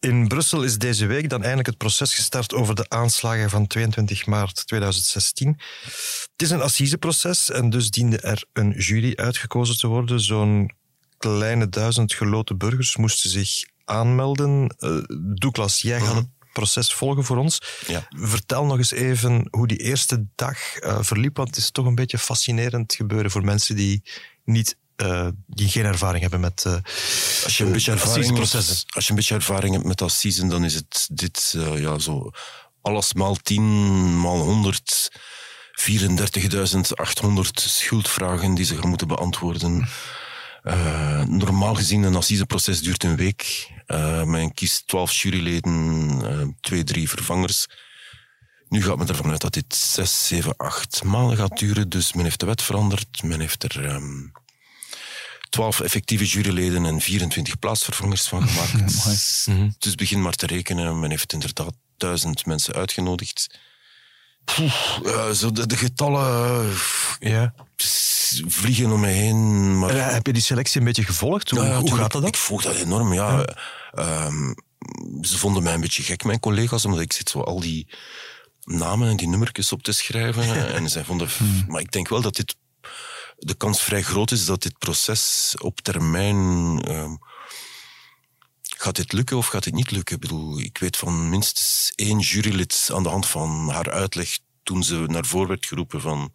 [0.00, 4.26] In Brussel is deze week dan eindelijk het proces gestart over de aanslagen van 22
[4.26, 5.58] maart 2016.
[6.32, 10.20] Het is een assiseproces en dus diende er een jury uitgekozen te worden.
[10.20, 10.70] Zo'n
[11.16, 14.74] kleine duizend geloten burgers moesten zich aanmelden.
[14.78, 14.98] Eh,
[15.34, 17.62] Douglas, jij gaat het proces volgen voor ons.
[17.86, 18.08] Ja.
[18.16, 21.94] Vertel nog eens even hoe die eerste dag eh, verliep, want het is toch een
[21.94, 24.02] beetje fascinerend gebeuren voor mensen die
[24.44, 26.72] niet eh, die geen ervaring hebben met eh
[27.44, 30.74] Als je een beetje ervaring als je een beetje ervaring hebt met assisen, dan is
[30.74, 32.30] het dit eh, ja, zo
[32.82, 35.10] alles maal 10 maal 100
[35.78, 39.88] 34.800 schuldvragen die ze gaan moeten beantwoorden.
[40.62, 43.70] Eh, normaal gezien, een assiseproces duurt een week.
[43.86, 47.66] Eh, men kiest 12 juryleden, eh, twee, drie vervangers.
[48.68, 51.88] Nu gaat men ervan uit dat dit 6, 7, 8 maanden gaat duren.
[51.88, 53.22] Dus men heeft de wet veranderd.
[53.22, 54.26] Men heeft er ehm
[55.48, 59.46] 12 effectieve juryleden en 24 plaatsvervangers van gemaakt.
[59.78, 61.00] Dus begin maar te rekenen.
[61.00, 63.46] Men heeft inderdaad duizend mensen uitgenodigd.
[65.04, 66.70] Eh, zo de, de getallen
[67.20, 67.54] Ja.
[68.46, 69.78] vliegen om me heen.
[69.78, 71.50] Maar Eh, heb je die selectie een beetje gevolgd?
[71.50, 72.30] Hoe, ja, ja, hoe gaat dat dan?
[72.30, 73.44] Ik volg dat enorm, ja.
[73.92, 74.52] Ehm,
[75.20, 77.86] ze vonden mij een beetje gek, mijn collega's, omdat ik zit zo al die
[78.64, 80.66] namen en die nummertjes op te schrijven.
[80.74, 81.28] en zij vonden...
[81.68, 82.56] Maar ik denk wel dat dit...
[83.38, 86.80] De kans vrij groot is dat dit proces op termijn...
[86.82, 87.16] ehm,
[88.62, 90.14] gaat dit lukken of gaat dit niet lukken?
[90.14, 94.82] Ik bedoel, ik weet van minstens één jurylid aan de hand van haar uitleg toen
[94.82, 96.34] ze naar voren werd geroepen van...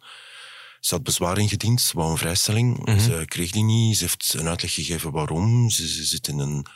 [0.80, 3.00] Ze had bezwaar ingediend, ze wou een vrijstelling.
[3.00, 3.96] Ze kreeg die niet.
[3.96, 5.70] Ze heeft een uitleg gegeven waarom.
[5.70, 6.66] Ze, ze zit in een,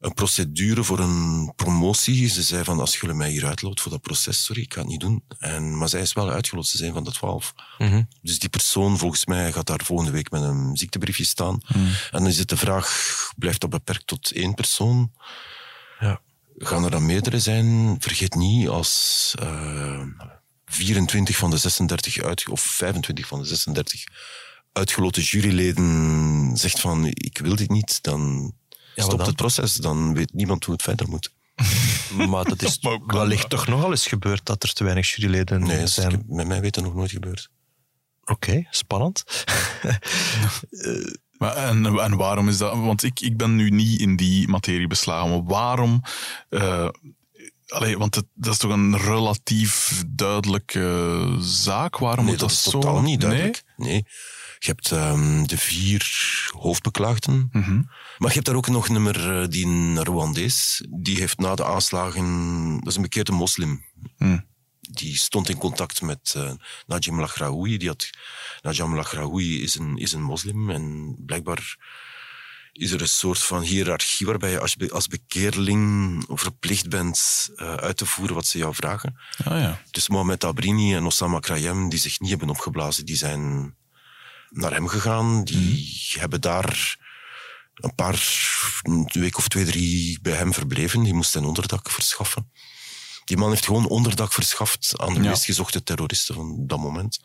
[0.00, 2.28] een procedure voor een promotie.
[2.28, 4.88] Ze zei van, als jullie mij hier uitloopt voor dat proces, sorry, ik ga het
[4.88, 5.24] niet doen.
[5.38, 7.54] En, maar zij is wel uitgeloot, ze zijn van de twaalf.
[8.22, 11.60] Dus die persoon, volgens mij, gaat daar volgende week met een ziektebriefje staan.
[11.66, 12.88] En dan is het de vraag,
[13.36, 15.12] blijft dat beperkt tot één persoon?
[16.00, 16.20] Ja.
[16.58, 17.96] Gaan er dan meerdere zijn?
[18.00, 20.02] Vergeet niet, als eh
[20.66, 24.04] 24 van de 36 uit, of 25 van de 36
[24.72, 28.52] uitgeloten juryleden zegt van ik wil dit niet, dan
[29.02, 29.26] stopt dan?
[29.26, 29.74] het proces.
[29.74, 31.32] Dan weet niemand hoe het verder moet.
[32.28, 35.14] Maar dat is Maar ook kan wellicht toch nogal eens gebeurd dat er te weinig
[35.14, 36.24] juryleden Nee, dat is zijn.
[36.26, 37.48] met mij weten nog nooit gebeurd.
[38.24, 39.24] Oké, spannend.
[41.38, 42.72] Maar en, en waarom is dat?
[42.72, 45.30] Want ik, ik ben nu niet in die materie beslagen.
[45.30, 46.02] Maar waarom?
[46.48, 46.88] eh,
[47.66, 51.98] allee, want het, dat is toch een relatief duidelijke zaak?
[51.98, 52.70] Waarom Nee, moet dat dat, is zo?
[52.70, 53.62] totaal niet duidelijk.
[53.76, 54.04] Nee.
[54.58, 56.06] Je hebt ehm, de vier
[56.50, 57.48] hoofdbeklaagden.
[57.52, 57.82] Mhm.
[58.18, 60.84] Maar je hebt daar ook nog een nummer, eh, die een Rwandees.
[60.90, 62.78] Die heeft na de aanslagen...
[62.78, 63.84] Dat is een bekeerde moslim.
[64.16, 64.38] Hm.
[64.80, 66.50] Die stond in contact met eh
[66.86, 67.76] Najim Lagraoui.
[67.76, 68.10] Die had,
[68.62, 68.98] Najim
[69.38, 70.70] is een, is een moslim.
[70.70, 71.76] En blijkbaar
[72.76, 77.96] is er een soort van hiërarchie waarbij je als, als bekeerling verplicht bent eh, uit
[77.96, 79.20] te voeren wat ze jou vragen.
[79.44, 79.80] Ah, ja.
[79.90, 83.74] Dus Mohamed Abrini en Osama Krayem, die zich niet hebben opgeblazen, die zijn
[84.50, 85.44] naar hem gegaan.
[85.44, 86.96] Die hebben daar
[87.74, 88.22] een paar,
[88.82, 91.02] een week of twee, drie bij hem verbleven.
[91.02, 92.50] Die moesten een onderdak verschaffen.
[93.24, 95.28] Die man heeft gewoon onderdak verschaft aan de Ja.
[95.28, 97.20] meest gezochte terroristen van dat moment.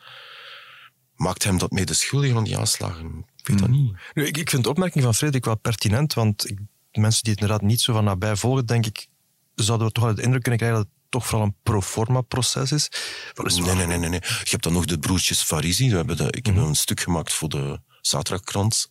[1.16, 3.26] Maakt hem dat mede schuldig aan die aanslagen?
[3.36, 3.92] Ik weet dat niet.
[4.14, 6.58] Nu, ik, ik vind de opmerking van Frederik wel pertinent, want ik,
[6.92, 9.06] mensen die het inderdaad niet zo van nabij volgen, denk ik,
[9.54, 12.88] zouden we toch wel de indruk kunnen krijgen dat toch vooral een proforma-proces is.
[13.34, 14.20] Nee, nee, nee, nee, nee.
[14.20, 15.90] Je hebt dan nog de broertjes Farisi.
[15.90, 18.90] We hebben de, ik heb een stuk gemaakt voor de zaterdagkrant.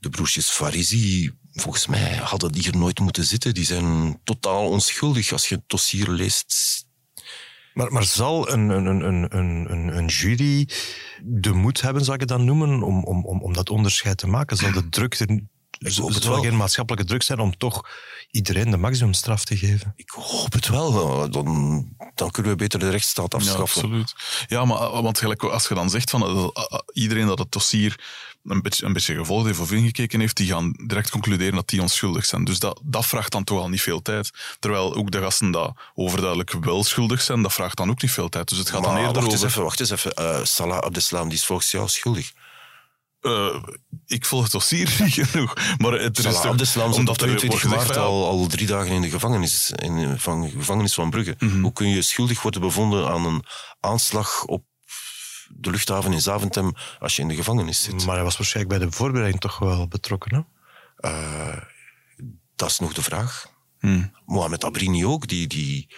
[0.00, 3.54] De broertjes Farisi, volgens mij hadden die hier nooit moeten zitten.
[3.54, 5.32] Die zijn totaal onschuldig.
[5.32, 6.84] Als je het dossier leest,
[7.72, 10.68] Maar, maar zal een, een, een, een, een, een jury
[11.22, 14.26] de moed hebben, zou ik het dan noemen, om, om, om, om dat onderscheid te
[14.26, 14.56] maken?
[14.56, 15.40] Zal de druk er...
[15.88, 16.42] Zal het het wel wel.
[16.42, 17.88] geen maatschappelijke druk zijn om toch
[18.30, 19.92] iedereen de maximumstraf te geven?
[19.96, 21.30] ik hoop het wel.
[21.30, 23.82] Dan, dan kunnen we beter de rechtsstaat Ja, afschaffen.
[23.82, 24.14] absoluut.
[24.48, 27.52] Ja, maar eh, want gelijk, als je dan zegt van eh, eh, iedereen dat het
[27.52, 28.00] dossier
[28.44, 31.80] een beetje, een beetje gevolgd heeft of ingekeken heeft, die gaan direct concluderen dat die
[31.82, 32.44] onschuldig zijn.
[32.44, 34.30] Dus dat, dat vraagt dan toch al niet veel tijd.
[34.58, 38.28] Terwijl ook de gasten dat overduidelijk wel schuldig zijn, dat vraagt dan ook niet veel
[38.28, 38.48] tijd.
[38.48, 39.48] Dus het gaat maar dan eerder wacht eens over...
[39.48, 40.12] even, wacht eens even.
[40.12, 42.32] Eh, Salah Abdeslam, die is volgens jou schuldig.
[43.20, 43.62] Eh,
[44.06, 45.54] ik volg het dossier niet genoeg.
[45.78, 46.32] Maar het is toch...
[46.66, 49.70] Zat op omdat er 22 wordt gezegd maart al, al drie dagen in de gevangenis,
[49.70, 51.34] in, van, gevangenis van Brugge.
[51.38, 51.60] Mhm.
[51.60, 53.44] Hoe kun je schuldig worden bevonden aan een
[53.80, 54.64] aanslag op
[55.48, 58.06] de luchthaven in Zaventem als je in de gevangenis zit?
[58.06, 60.42] Maar hij was waarschijnlijk bij de voorbereiding toch wel betrokken, hè?
[61.10, 61.62] Eh,
[62.56, 63.46] dat is nog de vraag.
[63.78, 64.12] Hmm.
[64.26, 65.46] Mohamed Abrini ook, die...
[65.46, 65.94] die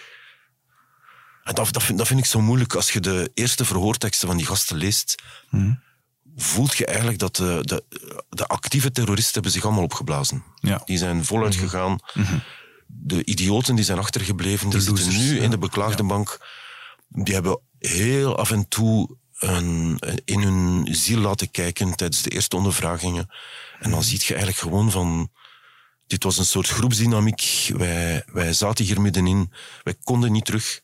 [1.43, 2.75] en dat, dat, vind, dat vind ik zo moeilijk.
[2.75, 5.23] Als je de eerste verhoorteksten van die gasten leest,
[6.35, 7.83] voelt je eigenlijk dat de, de,
[8.29, 10.43] de actieve terroristen hebben zich allemaal opgeblazen.
[10.59, 10.81] Ja.
[10.85, 11.99] Die zijn voluit gegaan.
[12.85, 15.41] De idioten die zijn achtergebleven, die zitten nu ja.
[15.41, 16.47] in de beklaagde bank.
[17.07, 22.55] Die hebben heel af en toe een, in hun ziel laten kijken tijdens de eerste
[22.55, 23.29] ondervragingen.
[23.79, 25.31] En dan zie je eigenlijk gewoon van...
[26.07, 27.71] Dit was een soort groepsdynamiek.
[27.77, 29.51] Wij, wij zaten hier middenin.
[29.83, 30.81] Wij konden niet terug.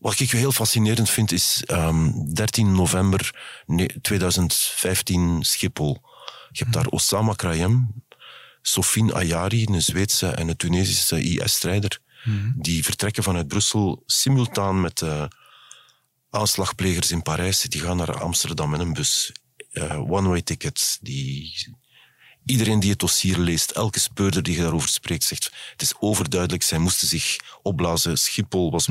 [0.00, 3.34] Wat ik heel fascinerend vind is ehm 13 november
[3.66, 6.00] ne- 2015 Schiphol.
[6.50, 8.04] Je hebt daar Osama Krayem,
[8.62, 12.00] Sofien Ayari, een Zweedse en een Tunesische IS-strijder.
[12.56, 15.28] Die vertrekken vanuit Brussel simultaan met de
[16.30, 17.62] aanslagplegers in Parijs.
[17.62, 19.32] Die gaan naar Amsterdam in een bus.
[19.72, 20.98] Eh, One-way tickets.
[21.00, 21.76] Die...
[22.44, 26.78] Iedereen die het dossier leest, elke speurder die daarover spreekt, zegt het is overduidelijk, zij
[26.78, 28.18] moesten zich opblazen.
[28.18, 28.86] Schiphol was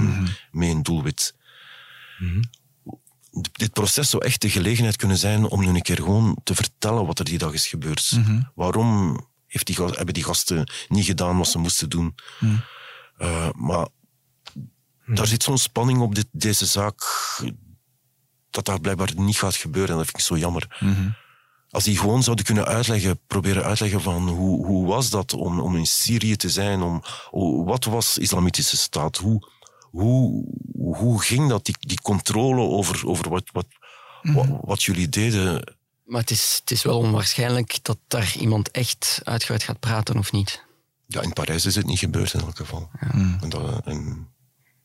[0.52, 1.36] mee een doelwit.
[3.42, 6.56] D- Dit proces zou echt de gelegenheid kunnen zijn om nu een keer gewoon te
[6.56, 8.10] vertellen wat er die dag is gebeurd.
[8.56, 12.16] Waarom heeft die, hebben die gasten niet gedaan wat ze moesten doen?
[13.18, 13.88] Eh, maar
[15.06, 17.02] daar zit zo'n spanning op dit, deze zaak
[18.50, 19.92] dat dat blijkbaar niet gaat gebeuren.
[19.92, 20.78] En dat vind ik zo jammer.
[21.70, 25.76] Als die gewoon zouden kunnen uitleggen, proberen uitleggen van hoe, hoe was dat om, om
[25.76, 27.04] in Syrië te zijn, om,
[27.66, 29.48] wat was de islamitische staat, hoe,
[29.92, 33.66] hoe, hoe ging dat, die, die controle over, over wat, wat,
[34.22, 35.76] wat, wat jullie deden.
[36.06, 40.32] Maar het is, het is wel onwaarschijnlijk dat daar iemand echt uitgebreid gaat praten of
[40.32, 40.64] niet.
[41.08, 42.90] Ja, in Parijs is het niet gebeurd in elk geval.
[43.42, 44.28] En dat, en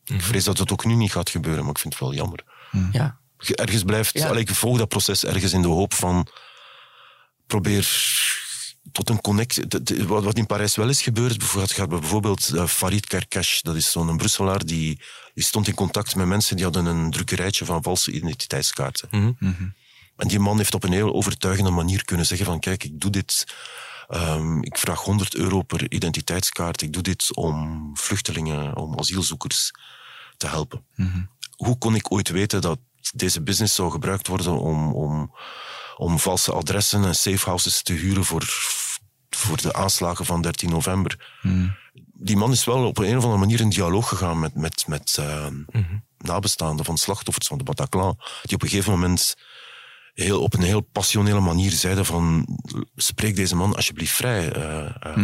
[0.03, 2.43] ik vrees dat het ook nu niet gaat gebeuren, maar ik vind het wel jammer.
[2.91, 3.17] Ja.
[3.37, 4.27] Je Ergens blijft, Ja.
[4.27, 6.27] allee, ik volg dat proces ergens in de hoop van
[7.47, 7.87] probeer
[8.91, 9.71] tot een connect.
[9.71, 13.61] de- de- Wat wat in Parijs wel is gebeurd, bijvoorbeeld, gaat bijvoorbeeld eh, Farid Karkash,
[13.61, 14.99] dat is zo'n Brusselaar, die,
[15.33, 19.07] die stond in contact met mensen die hadden een drukkerijtje van valse identiteitskaarten.
[20.15, 23.11] En die man heeft op een heel overtuigende manier kunnen zeggen van kijk, ik doe
[23.11, 23.45] dit,
[24.07, 29.71] ehm, ik vraag 100 euro per identiteitskaart, ik doe dit om vluchtelingen, om asielzoekers
[30.37, 30.85] te helpen.
[31.55, 32.79] Hoe kon ik ooit weten dat
[33.13, 35.31] deze business zou gebruikt worden om, om,
[35.97, 38.43] om valse adressen en safehouses te huren voor,
[39.29, 41.33] voor de aanslagen van 13 november?
[42.13, 45.15] Die man is wel op een of andere manier in dialoog gegaan met, met, met
[45.19, 45.55] ehm,
[46.17, 49.35] nabestaanden van slachtoffers van de Bataclan, die op een gegeven moment
[50.13, 52.47] heel, op een heel passionele manier zeiden van
[52.95, 54.51] spreek deze man alsjeblieft vrij.
[54.51, 55.17] eh, eh,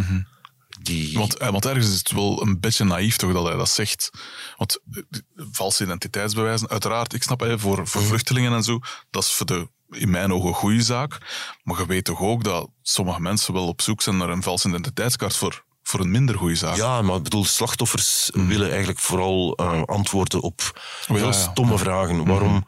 [0.82, 3.70] die, Want, eh, want ergens is het wel een beetje naïef toch dat hij dat
[3.70, 4.10] zegt.
[4.58, 5.04] Want eh,
[5.52, 8.80] valse identiteitsbewijzen, uiteraard, ik snap, hè, voor, voor vluchtelingen en zo,
[9.10, 11.18] dat is voor de, in mijn ogen een goede zaak.
[11.64, 14.68] Maar je weet toch ook dat sommige mensen wel op zoek zijn naar een valse
[14.68, 16.76] identiteitskaart voor, voor een minder goede zaak.
[16.76, 21.32] Ja, maar ik bedoel, slachtoffers willen eigenlijk vooral eh, antwoorden op ja, heel ja.
[21.32, 22.26] stomme vragen.
[22.26, 22.66] Waarom,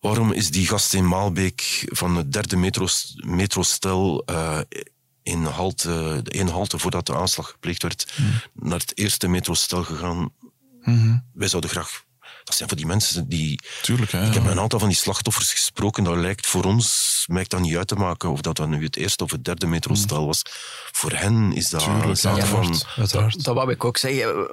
[0.00, 4.60] waarom is die gast in Maalbeek van het derde metro, metrostel eh,
[5.22, 8.12] in halte, de één halte voordat de aanslag gepleegd werd,
[8.52, 10.32] naar het eerste metrostel gegaan?
[11.32, 12.04] Wij zouden graag...
[12.44, 13.60] Dat zijn voor die mensen die...
[13.82, 14.26] Tuurlijk, hè.
[14.26, 16.04] Ik heb met een aantal van die slachtoffers gesproken.
[16.04, 18.96] Dat lijkt voor ons, mij dat niet uit te maken of dat dan nu het
[18.96, 20.42] eerste of het derde metrostel was.
[20.92, 22.80] Voor hen is dat Tuurlijk, een zaak ja, van...
[22.96, 23.44] uiteraard.
[23.44, 24.48] Dat wou ik ook zeggen.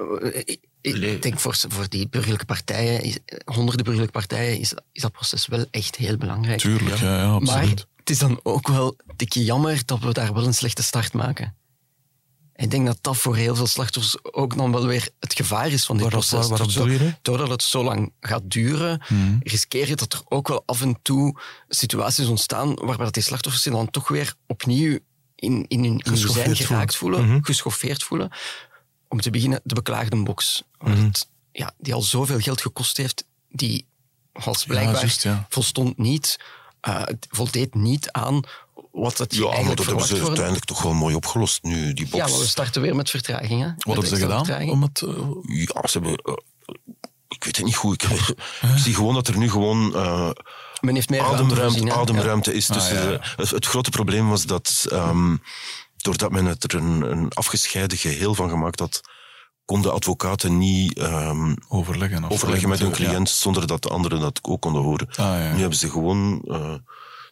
[0.82, 5.48] Ik denk voor, voor die burgerlijke partijen, is, honderden burgerlijke partijen, is, is dat proces
[5.48, 6.60] wel echt heel belangrijk.
[6.60, 7.76] Tuurlijk, ja, ja absoluut.
[7.76, 11.14] Maar het is dan ook wel dikje jammer dat we daar wel een slechte start
[11.14, 11.56] maken.
[12.62, 15.86] Ik denk dat dat voor heel veel slachtoffers ook dan wel weer het gevaar is
[15.86, 16.48] van dit Waar- proces.
[16.48, 17.14] waar- waarom je?
[17.22, 19.02] Doordat het zo lang gaat duren,
[19.44, 21.40] riskeer je dat er ook wel af en toe
[21.70, 25.00] situaties ontstaan waarbij dat die slachtoffers zich dan toch weer opnieuw
[25.36, 27.20] in, in hun, in zijn geraakt voelen.
[27.20, 27.46] voelen, Mhm.
[27.46, 28.32] geschoffeerd voelen.
[29.08, 30.64] Om te beginnen, de beklaagde box.
[30.80, 31.04] Mhm.
[31.06, 33.86] het, ja, die al zoveel geld gekost heeft, die
[34.34, 35.46] als blijkbaar ja.
[35.50, 36.40] volstond niet,
[36.82, 38.40] eh, voldeed niet aan
[38.92, 40.28] wat het Ja, maar dat hebben ze worden.
[40.28, 42.18] uiteindelijk toch wel mooi opgelost nu, die box.
[42.18, 43.62] Ja, maar we starten weer met vertraging.
[43.62, 43.68] Hè?
[43.68, 45.02] Wat hebben ze gedaan om het...
[45.02, 46.16] eh, Ja, ze hebben...
[46.16, 46.34] eh,
[47.28, 48.04] ik weet het niet goed.
[48.04, 48.28] Ik,
[48.62, 50.30] ik zie gewoon dat er nu gewoon eh,
[50.82, 52.70] Men heeft meer ruimte ademruimte, ademruimte is.
[52.70, 53.12] Ah, ja, ja.
[53.12, 54.86] eh, het, het grote probleem was dat...
[54.90, 55.36] ehm,
[55.98, 59.02] doordat men het er een, een afgescheiden geheel van gemaakt had,
[59.66, 62.30] konden advocaten niet ehm, overleggen.
[62.30, 62.94] overleggen met hun ja.
[62.96, 65.08] cliënt zonder dat de anderen dat ook konden horen.
[65.10, 65.52] Ah, ja.
[65.54, 66.74] Nu hebben ze gewoon eh,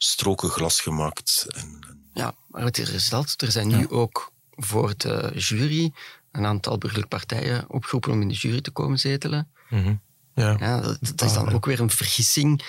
[0.03, 1.45] stroken glas gemaakt.
[1.49, 1.79] En,
[2.13, 3.33] Ja, maar het is dat.
[3.37, 5.91] Er zijn nu ook voor de jury
[6.31, 9.51] een aantal burgerlijke partijen opgeroepen om in de jury te komen zetelen.
[9.69, 9.95] Mhm.
[10.35, 10.55] Ja.
[10.59, 12.63] Ja, dat, dat is dan ook weer een vergissing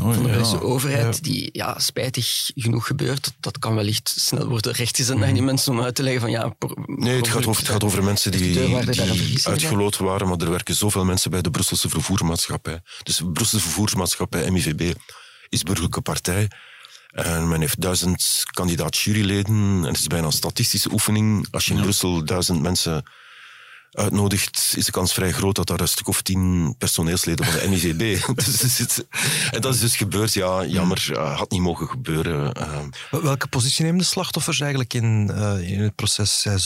[0.00, 0.34] Oh, van de ja.
[0.34, 1.22] Belgische overheid, Ja.
[1.22, 3.32] die ja, spijtig genoeg gebeurt.
[3.40, 6.54] Dat, kan wellicht snel worden rechtgezet naar die mensen om uit te leggen van ja...
[6.86, 10.74] Nee, het gaat over, het gaat over mensen die, die uitgeloot waren, maar er werken
[10.74, 12.80] zoveel mensen bij de Brusselse vervoermaatschappij.
[13.02, 14.94] Dus de Brusselse vervoersmaatschappij, MIVB,
[15.48, 16.48] is burgerlijke partij.
[17.10, 19.54] En men heeft duizend kandidaat juryleden.
[19.54, 21.46] En het is bijna een statistische oefening.
[21.50, 23.04] Als je in Brussel duizend mensen
[23.96, 27.68] uitnodigt, is de kans vrij groot dat daar een stuk of tien personeelsleden van de
[27.70, 28.24] MIVB...
[28.44, 29.00] dus, het is-
[29.50, 30.32] en dat is dus gebeurd.
[30.32, 32.52] Ja, jammer, had niet mogen gebeuren.
[32.52, 32.78] eh.
[33.10, 36.40] Wel- Welke positie nemen de slachtoffers eigenlijk in, eh, in het proces?
[36.40, 36.58] Zij,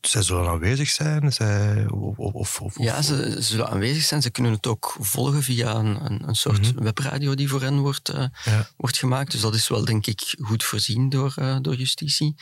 [0.00, 1.32] zij zullen aanwezig zijn?
[1.32, 4.22] Zij, of, of, of, of- Ja, ze, ze zullen aanwezig zijn.
[4.22, 8.08] Ze kunnen het ook volgen via een, een, een soort webradio die voor hen wordt,
[8.08, 8.68] eh, Ja.
[8.76, 9.30] wordt gemaakt.
[9.32, 12.34] Dus dat is wel, denk ik, goed voorzien door, eh, door justitie.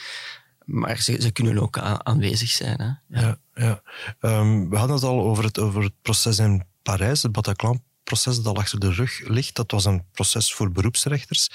[0.64, 2.80] Maar ze, ze kunnen ook aanwezig zijn.
[2.80, 3.20] Hè.
[3.20, 3.82] Ja, ja.
[4.20, 8.46] Ehm, we hadden het al over het, over het proces in Parijs, het Bataclan-proces dat
[8.46, 9.54] al achter de rug ligt.
[9.54, 11.48] Dat was een proces voor beroepsrechters.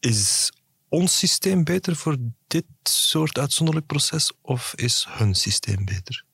[0.00, 0.52] Is
[0.88, 2.16] ons systeem beter voor
[2.46, 6.24] dit soort uitzonderlijk proces of is hun systeem beter?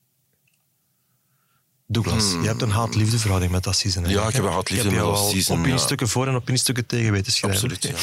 [1.89, 2.43] Douglas, Hmm.
[2.43, 4.09] je hebt een haat-liefde verhouding met Assisen.
[4.09, 7.71] Ja, ik heb een haat-liefde met Assisen, Opiniestukken voor en opiniestukken tegen weten schrijven.
[7.71, 7.97] Absoluut,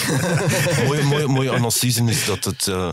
[1.21, 1.27] ja.
[1.27, 2.67] mooie aan Assisen is dat het...
[2.67, 2.91] eh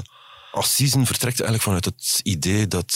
[0.53, 2.94] Assisen vertrekt eigenlijk vanuit het idee dat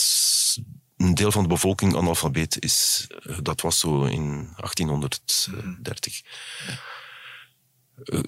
[0.96, 3.06] een deel van de bevolking analfabeet is.
[3.42, 6.22] Dat was zo in 1830.
[6.22, 6.74] Eh,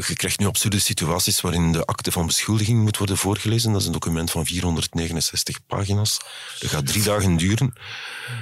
[0.06, 3.72] Je krijgt nu absurde situaties waarin de akte van beschuldiging moet worden voorgelezen.
[3.72, 6.18] Dat is een document van 469 pagina's.
[6.58, 7.72] Dat gaat drie dagen duren.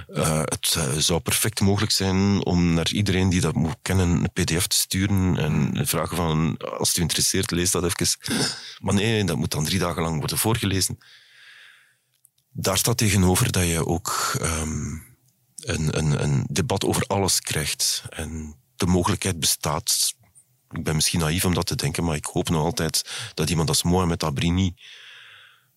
[0.09, 4.33] Eh, het eh, zou perfect mogelijk zijn om naar iedereen die dat moet kennen een
[4.33, 8.18] pdf te sturen en vragen van, als het u interesseert, lees dat even.
[8.79, 10.99] Maar nee, dat moet dan drie dagen lang worden voorgelezen.
[12.51, 14.93] Daar staat tegenover dat je ook ehm,
[15.57, 18.03] een, een, een debat over alles krijgt.
[18.11, 20.14] En de mogelijkheid bestaat,
[20.75, 23.68] ik ben misschien naïef om dat te denken, maar ik hoop nog altijd dat iemand
[23.68, 24.75] als Mohamed Abrini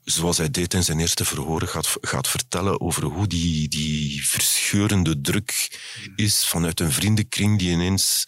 [0.10, 5.22] zoals hij deed in zijn eerste verhoren, gaat, gaat vertellen over hoe die, die verscheurende
[5.22, 5.80] druk
[6.16, 8.26] is vanuit een vriendenkring die ineens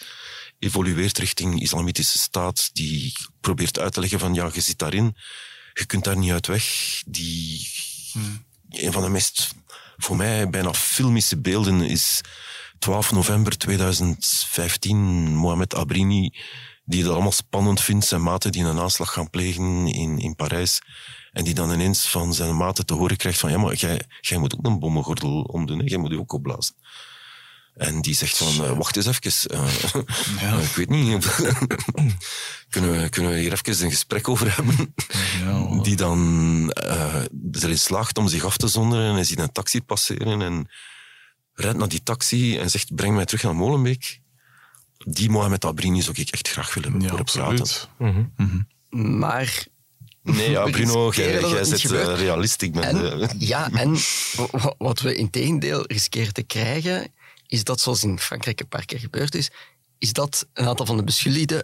[0.59, 5.15] evolueert richting islamitische staat, die probeert uit te leggen van ja, je zit daarin,
[5.73, 6.65] je kunt daar niet uit weg.
[7.05, 7.69] Die,
[8.69, 9.47] Een van de meest,
[9.97, 12.21] voor mij, bijna filmische beelden is
[12.79, 16.33] 12 november 2015, Mohamed Abrini,
[16.85, 20.81] die het allemaal spannend vindt, zijn maten die een aanslag gaan plegen in, in Parijs.
[21.31, 24.37] En die dan ineens van zijn maten te horen krijgt van, ja, maar jij, jij
[24.37, 25.85] moet ook een bommengordel omdoen, hè?
[25.85, 26.75] jij moet je ook opblazen.
[27.79, 29.49] En die zegt van, eh, wacht eens even,
[30.39, 31.25] eh, ik weet niet,
[32.69, 34.93] kunnen, we, kunnen we hier even een gesprek over hebben?
[35.83, 39.81] die dan eh, erin slaagt om zich af te zonderen en hij ziet een taxi
[39.81, 40.69] passeren en
[41.59, 44.19] rent naar die taxi en zegt, breng mij terug naar Molenbeek.
[44.97, 47.87] Die Mohamed Abrini zou ik echt graag willen horen absoluut.
[47.97, 48.67] praten.
[49.19, 49.65] Maar...
[50.23, 52.19] Nee, ja, Bruno, jij, zit eh, gebeurt.
[52.19, 52.61] realist.
[52.61, 53.95] Ik ben En, de- ja, en
[54.51, 57.07] wa- wat we in tegendeel riskeren te krijgen,
[57.47, 59.51] is dat zoals in Frankrijk een paar keer gebeurd is,
[59.97, 61.63] is dat een aantal van de beschuldigden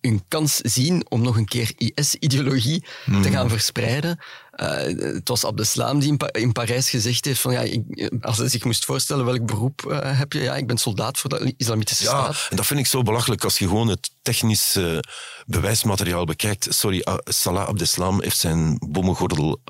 [0.00, 2.84] een kans zien om nog een keer IS-ideologie
[3.22, 4.18] te gaan verspreiden.
[4.56, 7.82] Uh, het was Abdeslam die in, pa in, Parijs gezegd heeft van ja, ik,
[8.20, 11.30] als hij zich moest voorstellen welk beroep uh, heb je, ja, ik ben soldaat voor
[11.30, 12.46] de islamitische ja, staat.
[12.50, 15.04] En dat vind ik zo belachelijk als je gewoon het technische
[15.46, 16.66] bewijsmateriaal bekijkt.
[16.74, 19.60] Sorry, uh, Salah Abdeslam heeft zijn bommengordel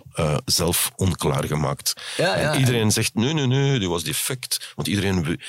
[0.45, 1.93] zelf onklaar gemaakt.
[2.16, 4.72] Ja, en iedereen zegt nee, nee, nee, die was defect.
[4.74, 5.41] Want iedereen,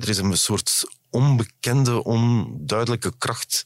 [0.00, 3.64] er is een soort onbekende, onduidelijke kracht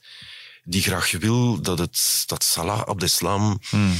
[0.68, 3.94] die graag wil dat, het, dat Salah Abdeslam hmm.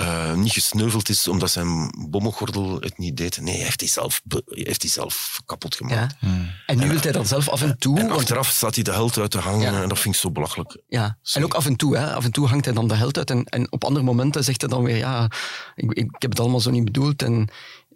[0.00, 3.40] Uh, niet gesneuveld is omdat zijn bommengordel het niet deed.
[3.40, 6.16] Nee, hij heeft die zelf, heeft die zelf kapot gemaakt.
[6.20, 6.28] Ja.
[6.28, 6.50] Hmm.
[6.66, 7.98] En nu wil hij dan zelf af en toe...
[7.98, 10.76] En achteraf staat hij de held uit te hangen en dat vind ik zo belachelijk.
[10.88, 11.96] Ja, en ook af en toe.
[11.96, 12.14] Hè.
[12.14, 14.60] Af en toe hangt hij dan de held uit en, en op andere momenten zegt
[14.60, 15.30] hij dan weer ja,
[15.74, 17.50] ik, ik heb het allemaal zo niet bedoeld en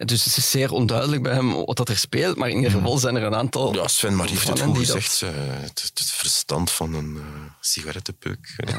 [0.04, 2.98] dus het is zeer onduidelijk bij hem wat dat er speelt, maar in ieder geval
[2.98, 3.74] zijn er een aantal...
[3.74, 5.20] Ja, Sven Marie heeft het goed gezegd.
[5.20, 5.30] Dat...
[5.60, 7.22] Het, het, verstand van een uh,
[7.60, 8.54] sigarettenpeuk.
[8.56, 8.78] Ja.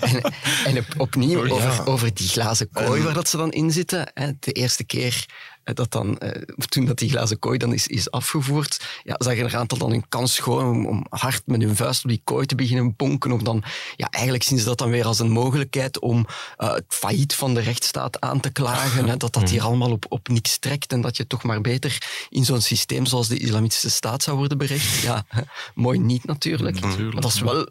[0.08, 0.22] en,
[0.64, 4.10] en, opnieuw oh, over, over, die glazen kooi waar dat ze dan in zitten.
[4.14, 5.26] Hè, de eerste keer
[5.68, 6.30] eh, dat dan, uh,
[6.68, 9.92] toen dat die glazen kooi dan is, is afgevoerd, ja, zagen er een aantal dan
[9.92, 13.32] een kans gewoon om, om, hard met hun vuist op die kooi te beginnen bonken.
[13.32, 13.62] Om dan,
[13.96, 16.26] ja, eigenlijk zien ze dat dan weer als een mogelijkheid om
[16.58, 19.08] uh, het failliet van de rechtsstaat aan te klagen.
[19.08, 22.26] Hè, dat dat hier allemaal op, op niks trekt en dat je toch maar beter
[22.28, 25.02] in zo'n systeem zoals de Islamitische Staat zou worden berecht.
[25.02, 25.26] Ja,
[25.74, 26.80] mooi niet natuurlijk.
[26.80, 27.68] natuurlijk maar dat is wel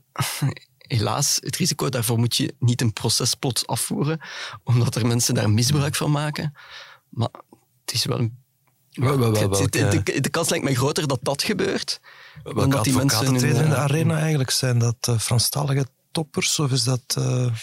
[0.88, 1.90] helaas het risico.
[1.90, 4.20] Daarvoor moet je niet een proces plots afvoeren,
[4.64, 6.54] omdat er mensen daar misbruik van maken.
[7.10, 7.30] Maar
[7.86, 8.46] het is wel een
[9.00, 12.00] de, de, kans lijkt mij groter dat dat gebeurt.
[12.44, 14.52] Welke dat die mensen in de, in de arena eigenlijk?
[14.52, 17.16] Zijn dat uh, Franstalige toppers of is dat...
[17.18, 17.56] Uh...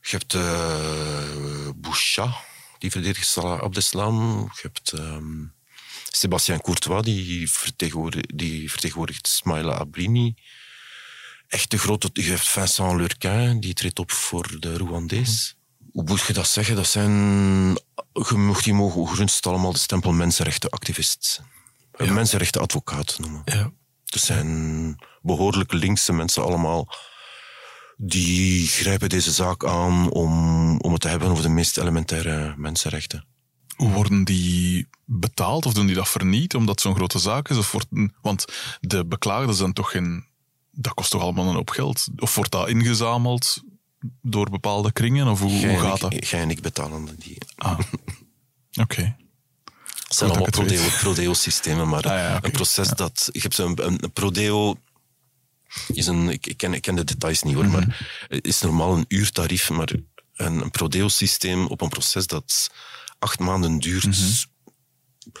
[0.00, 2.36] Je hebt uh, Boucha,
[2.78, 4.40] die verdedigt Salah Abdeslam.
[4.54, 5.52] Je hebt um,
[6.10, 10.34] Sébastien Courtois, die, vertegenwoordigt, die vertegenwoordigt Smaila Abrini.
[11.48, 12.10] Echt de grote...
[12.12, 15.54] Je hebt Vincent Lurquin, die treedt op voor de Rwandese
[15.96, 16.76] hoe moet je dat zeggen?
[16.76, 17.12] Dat zijn,
[18.12, 21.42] je mocht die mogen gerust allemaal de stempel mensenrechtenactivist.
[21.98, 22.12] Ja.
[22.12, 23.42] Mensenrechtenadvocaat noemen.
[23.44, 23.70] Ja.
[24.04, 26.88] Dat zijn behoorlijk linkse mensen allemaal.
[27.96, 33.26] Die grijpen deze zaak aan om, om het te hebben over de meest elementaire mensenrechten.
[33.76, 37.56] Hoe worden die betaald of doen die dat verniet omdat zo'n grote zaak is?
[37.56, 37.88] Of wordt,
[38.22, 38.44] want
[38.80, 40.26] de beklaagden zijn toch geen.
[40.78, 42.06] Dat kost toch allemaal een hoop geld?
[42.16, 43.64] Of wordt dat ingezameld?
[44.22, 45.26] door bepaalde kringen?
[45.26, 46.28] Of hoe, hoe gaat dat?
[46.28, 47.38] Jij en ik betalen die.
[47.56, 48.82] Ah, oké.
[48.82, 49.16] Okay.
[50.06, 53.28] Het zijn allemaal prodeo-systemen, maar ah, een proces dat...
[53.32, 54.76] Je hebt een, een, prodeo...
[55.92, 57.86] Is een, ik, ken, ik ken de details niet hoor, mm -hmm.
[57.88, 59.92] maar is normaal een uurtarief, maar
[60.34, 62.70] een, een prodeo-systeem op een proces dat
[63.18, 65.32] acht maanden duurt, mm -hmm.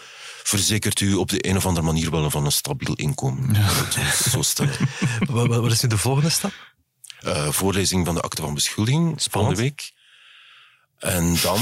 [0.48, 3.54] Verzekert u op de een of andere manier wel van een stabiel inkomen.
[3.54, 3.68] Ja.
[4.12, 4.42] Zo
[5.28, 6.52] wat, wat is nu de volgende stap?
[7.26, 9.94] uh, voorlezing van de akte van beschuldiging volgende week.
[10.98, 11.60] En dan...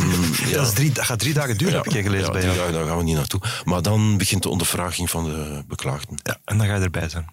[0.48, 2.56] ja, dat, is drie, dat gaat drie dagen duren, heb ik gelezen bij jou.
[2.56, 3.40] Ja, daar gaan we niet naartoe.
[3.64, 6.18] Maar dan begint de ondervraging van de beklaagden.
[6.22, 7.26] Ja, en dan ga je erbij zijn.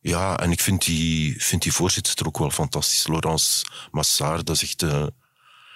[0.00, 3.06] Ja, en ik vind die, vind die voorzitter ook wel fantastisch.
[3.06, 4.82] Laurence Massard, dat is echt...
[4.82, 5.06] Uh,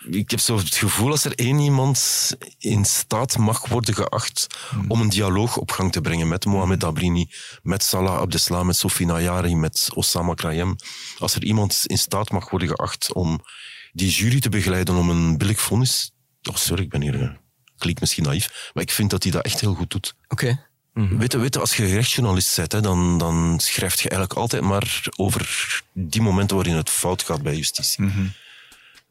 [0.06, 4.84] ik heb zo het gevoel als er één iemand in staat mag worden geacht hmm.
[4.88, 7.30] om een dialoog op gang te brengen met Mohamed Abrini,
[7.62, 10.76] met Salah Abdeslam, met Sophie Nayari, met Osama Krayem.
[11.18, 13.44] Als er iemand in staat mag worden geacht om
[13.92, 16.12] die jury te begeleiden om een billig vonnis.
[16.48, 17.20] Oh, sorry, ik ben hier.
[17.20, 17.30] Uh,
[17.78, 20.14] klinkt misschien naïef, maar ik vind dat hij dat echt heel goed doet.
[20.28, 20.66] Oké.
[20.92, 25.82] Weet, weet, als je rechtsjournalist bent, hè, dan, dan schrijf je eigenlijk altijd maar over
[25.92, 28.04] die momenten waarin het fout gaat bij justitie.
[28.04, 28.32] Mm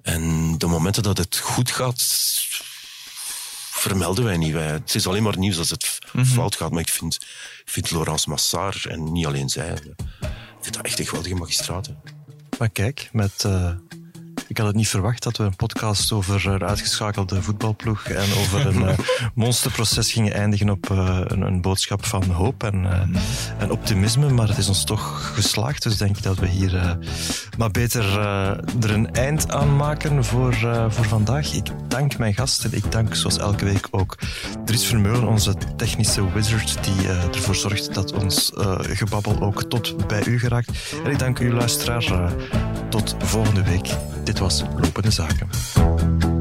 [0.07, 2.01] en de momenten dat het goed gaat,
[3.71, 4.53] vermelden wij niet.
[4.53, 6.25] Wij, het is alleen maar nieuws als het mhm.
[6.25, 6.71] fout gaat.
[6.71, 7.15] Maar ik vind,
[7.65, 11.97] ik vind Laurence Massard, en niet alleen zij, ik vind dat echt een geweldige magistraten.
[12.57, 13.71] Maar kijk, met uh,
[14.47, 18.65] ik had het niet verwacht dat we een podcast over een uitgeschakelde voetbalploeg en over
[18.65, 18.97] een uh,
[19.33, 23.01] monsterproces gingen eindigen op uh, een, een, boodschap van hoop en, uh,
[23.57, 24.29] en, optimisme.
[24.29, 25.83] Maar het is ons toch geslaagd.
[25.83, 26.97] Dus denk ik dat we hier
[27.57, 28.19] maar beter
[28.81, 30.53] er een eind aan maken voor,
[30.89, 31.53] voor vandaag.
[31.53, 32.73] Ik dank mijn gasten.
[32.73, 34.17] Ik dank zoals elke week ook
[34.65, 40.39] Dries Vermeulen, onze technische wizard, die ervoor zorgt dat ons gebabbel ook tot bij u
[40.39, 40.71] geraakt.
[41.03, 42.33] En ik dank u, luisteraar.
[42.89, 43.89] tot volgende week.
[44.37, 46.36] Het was Lopende Zaken.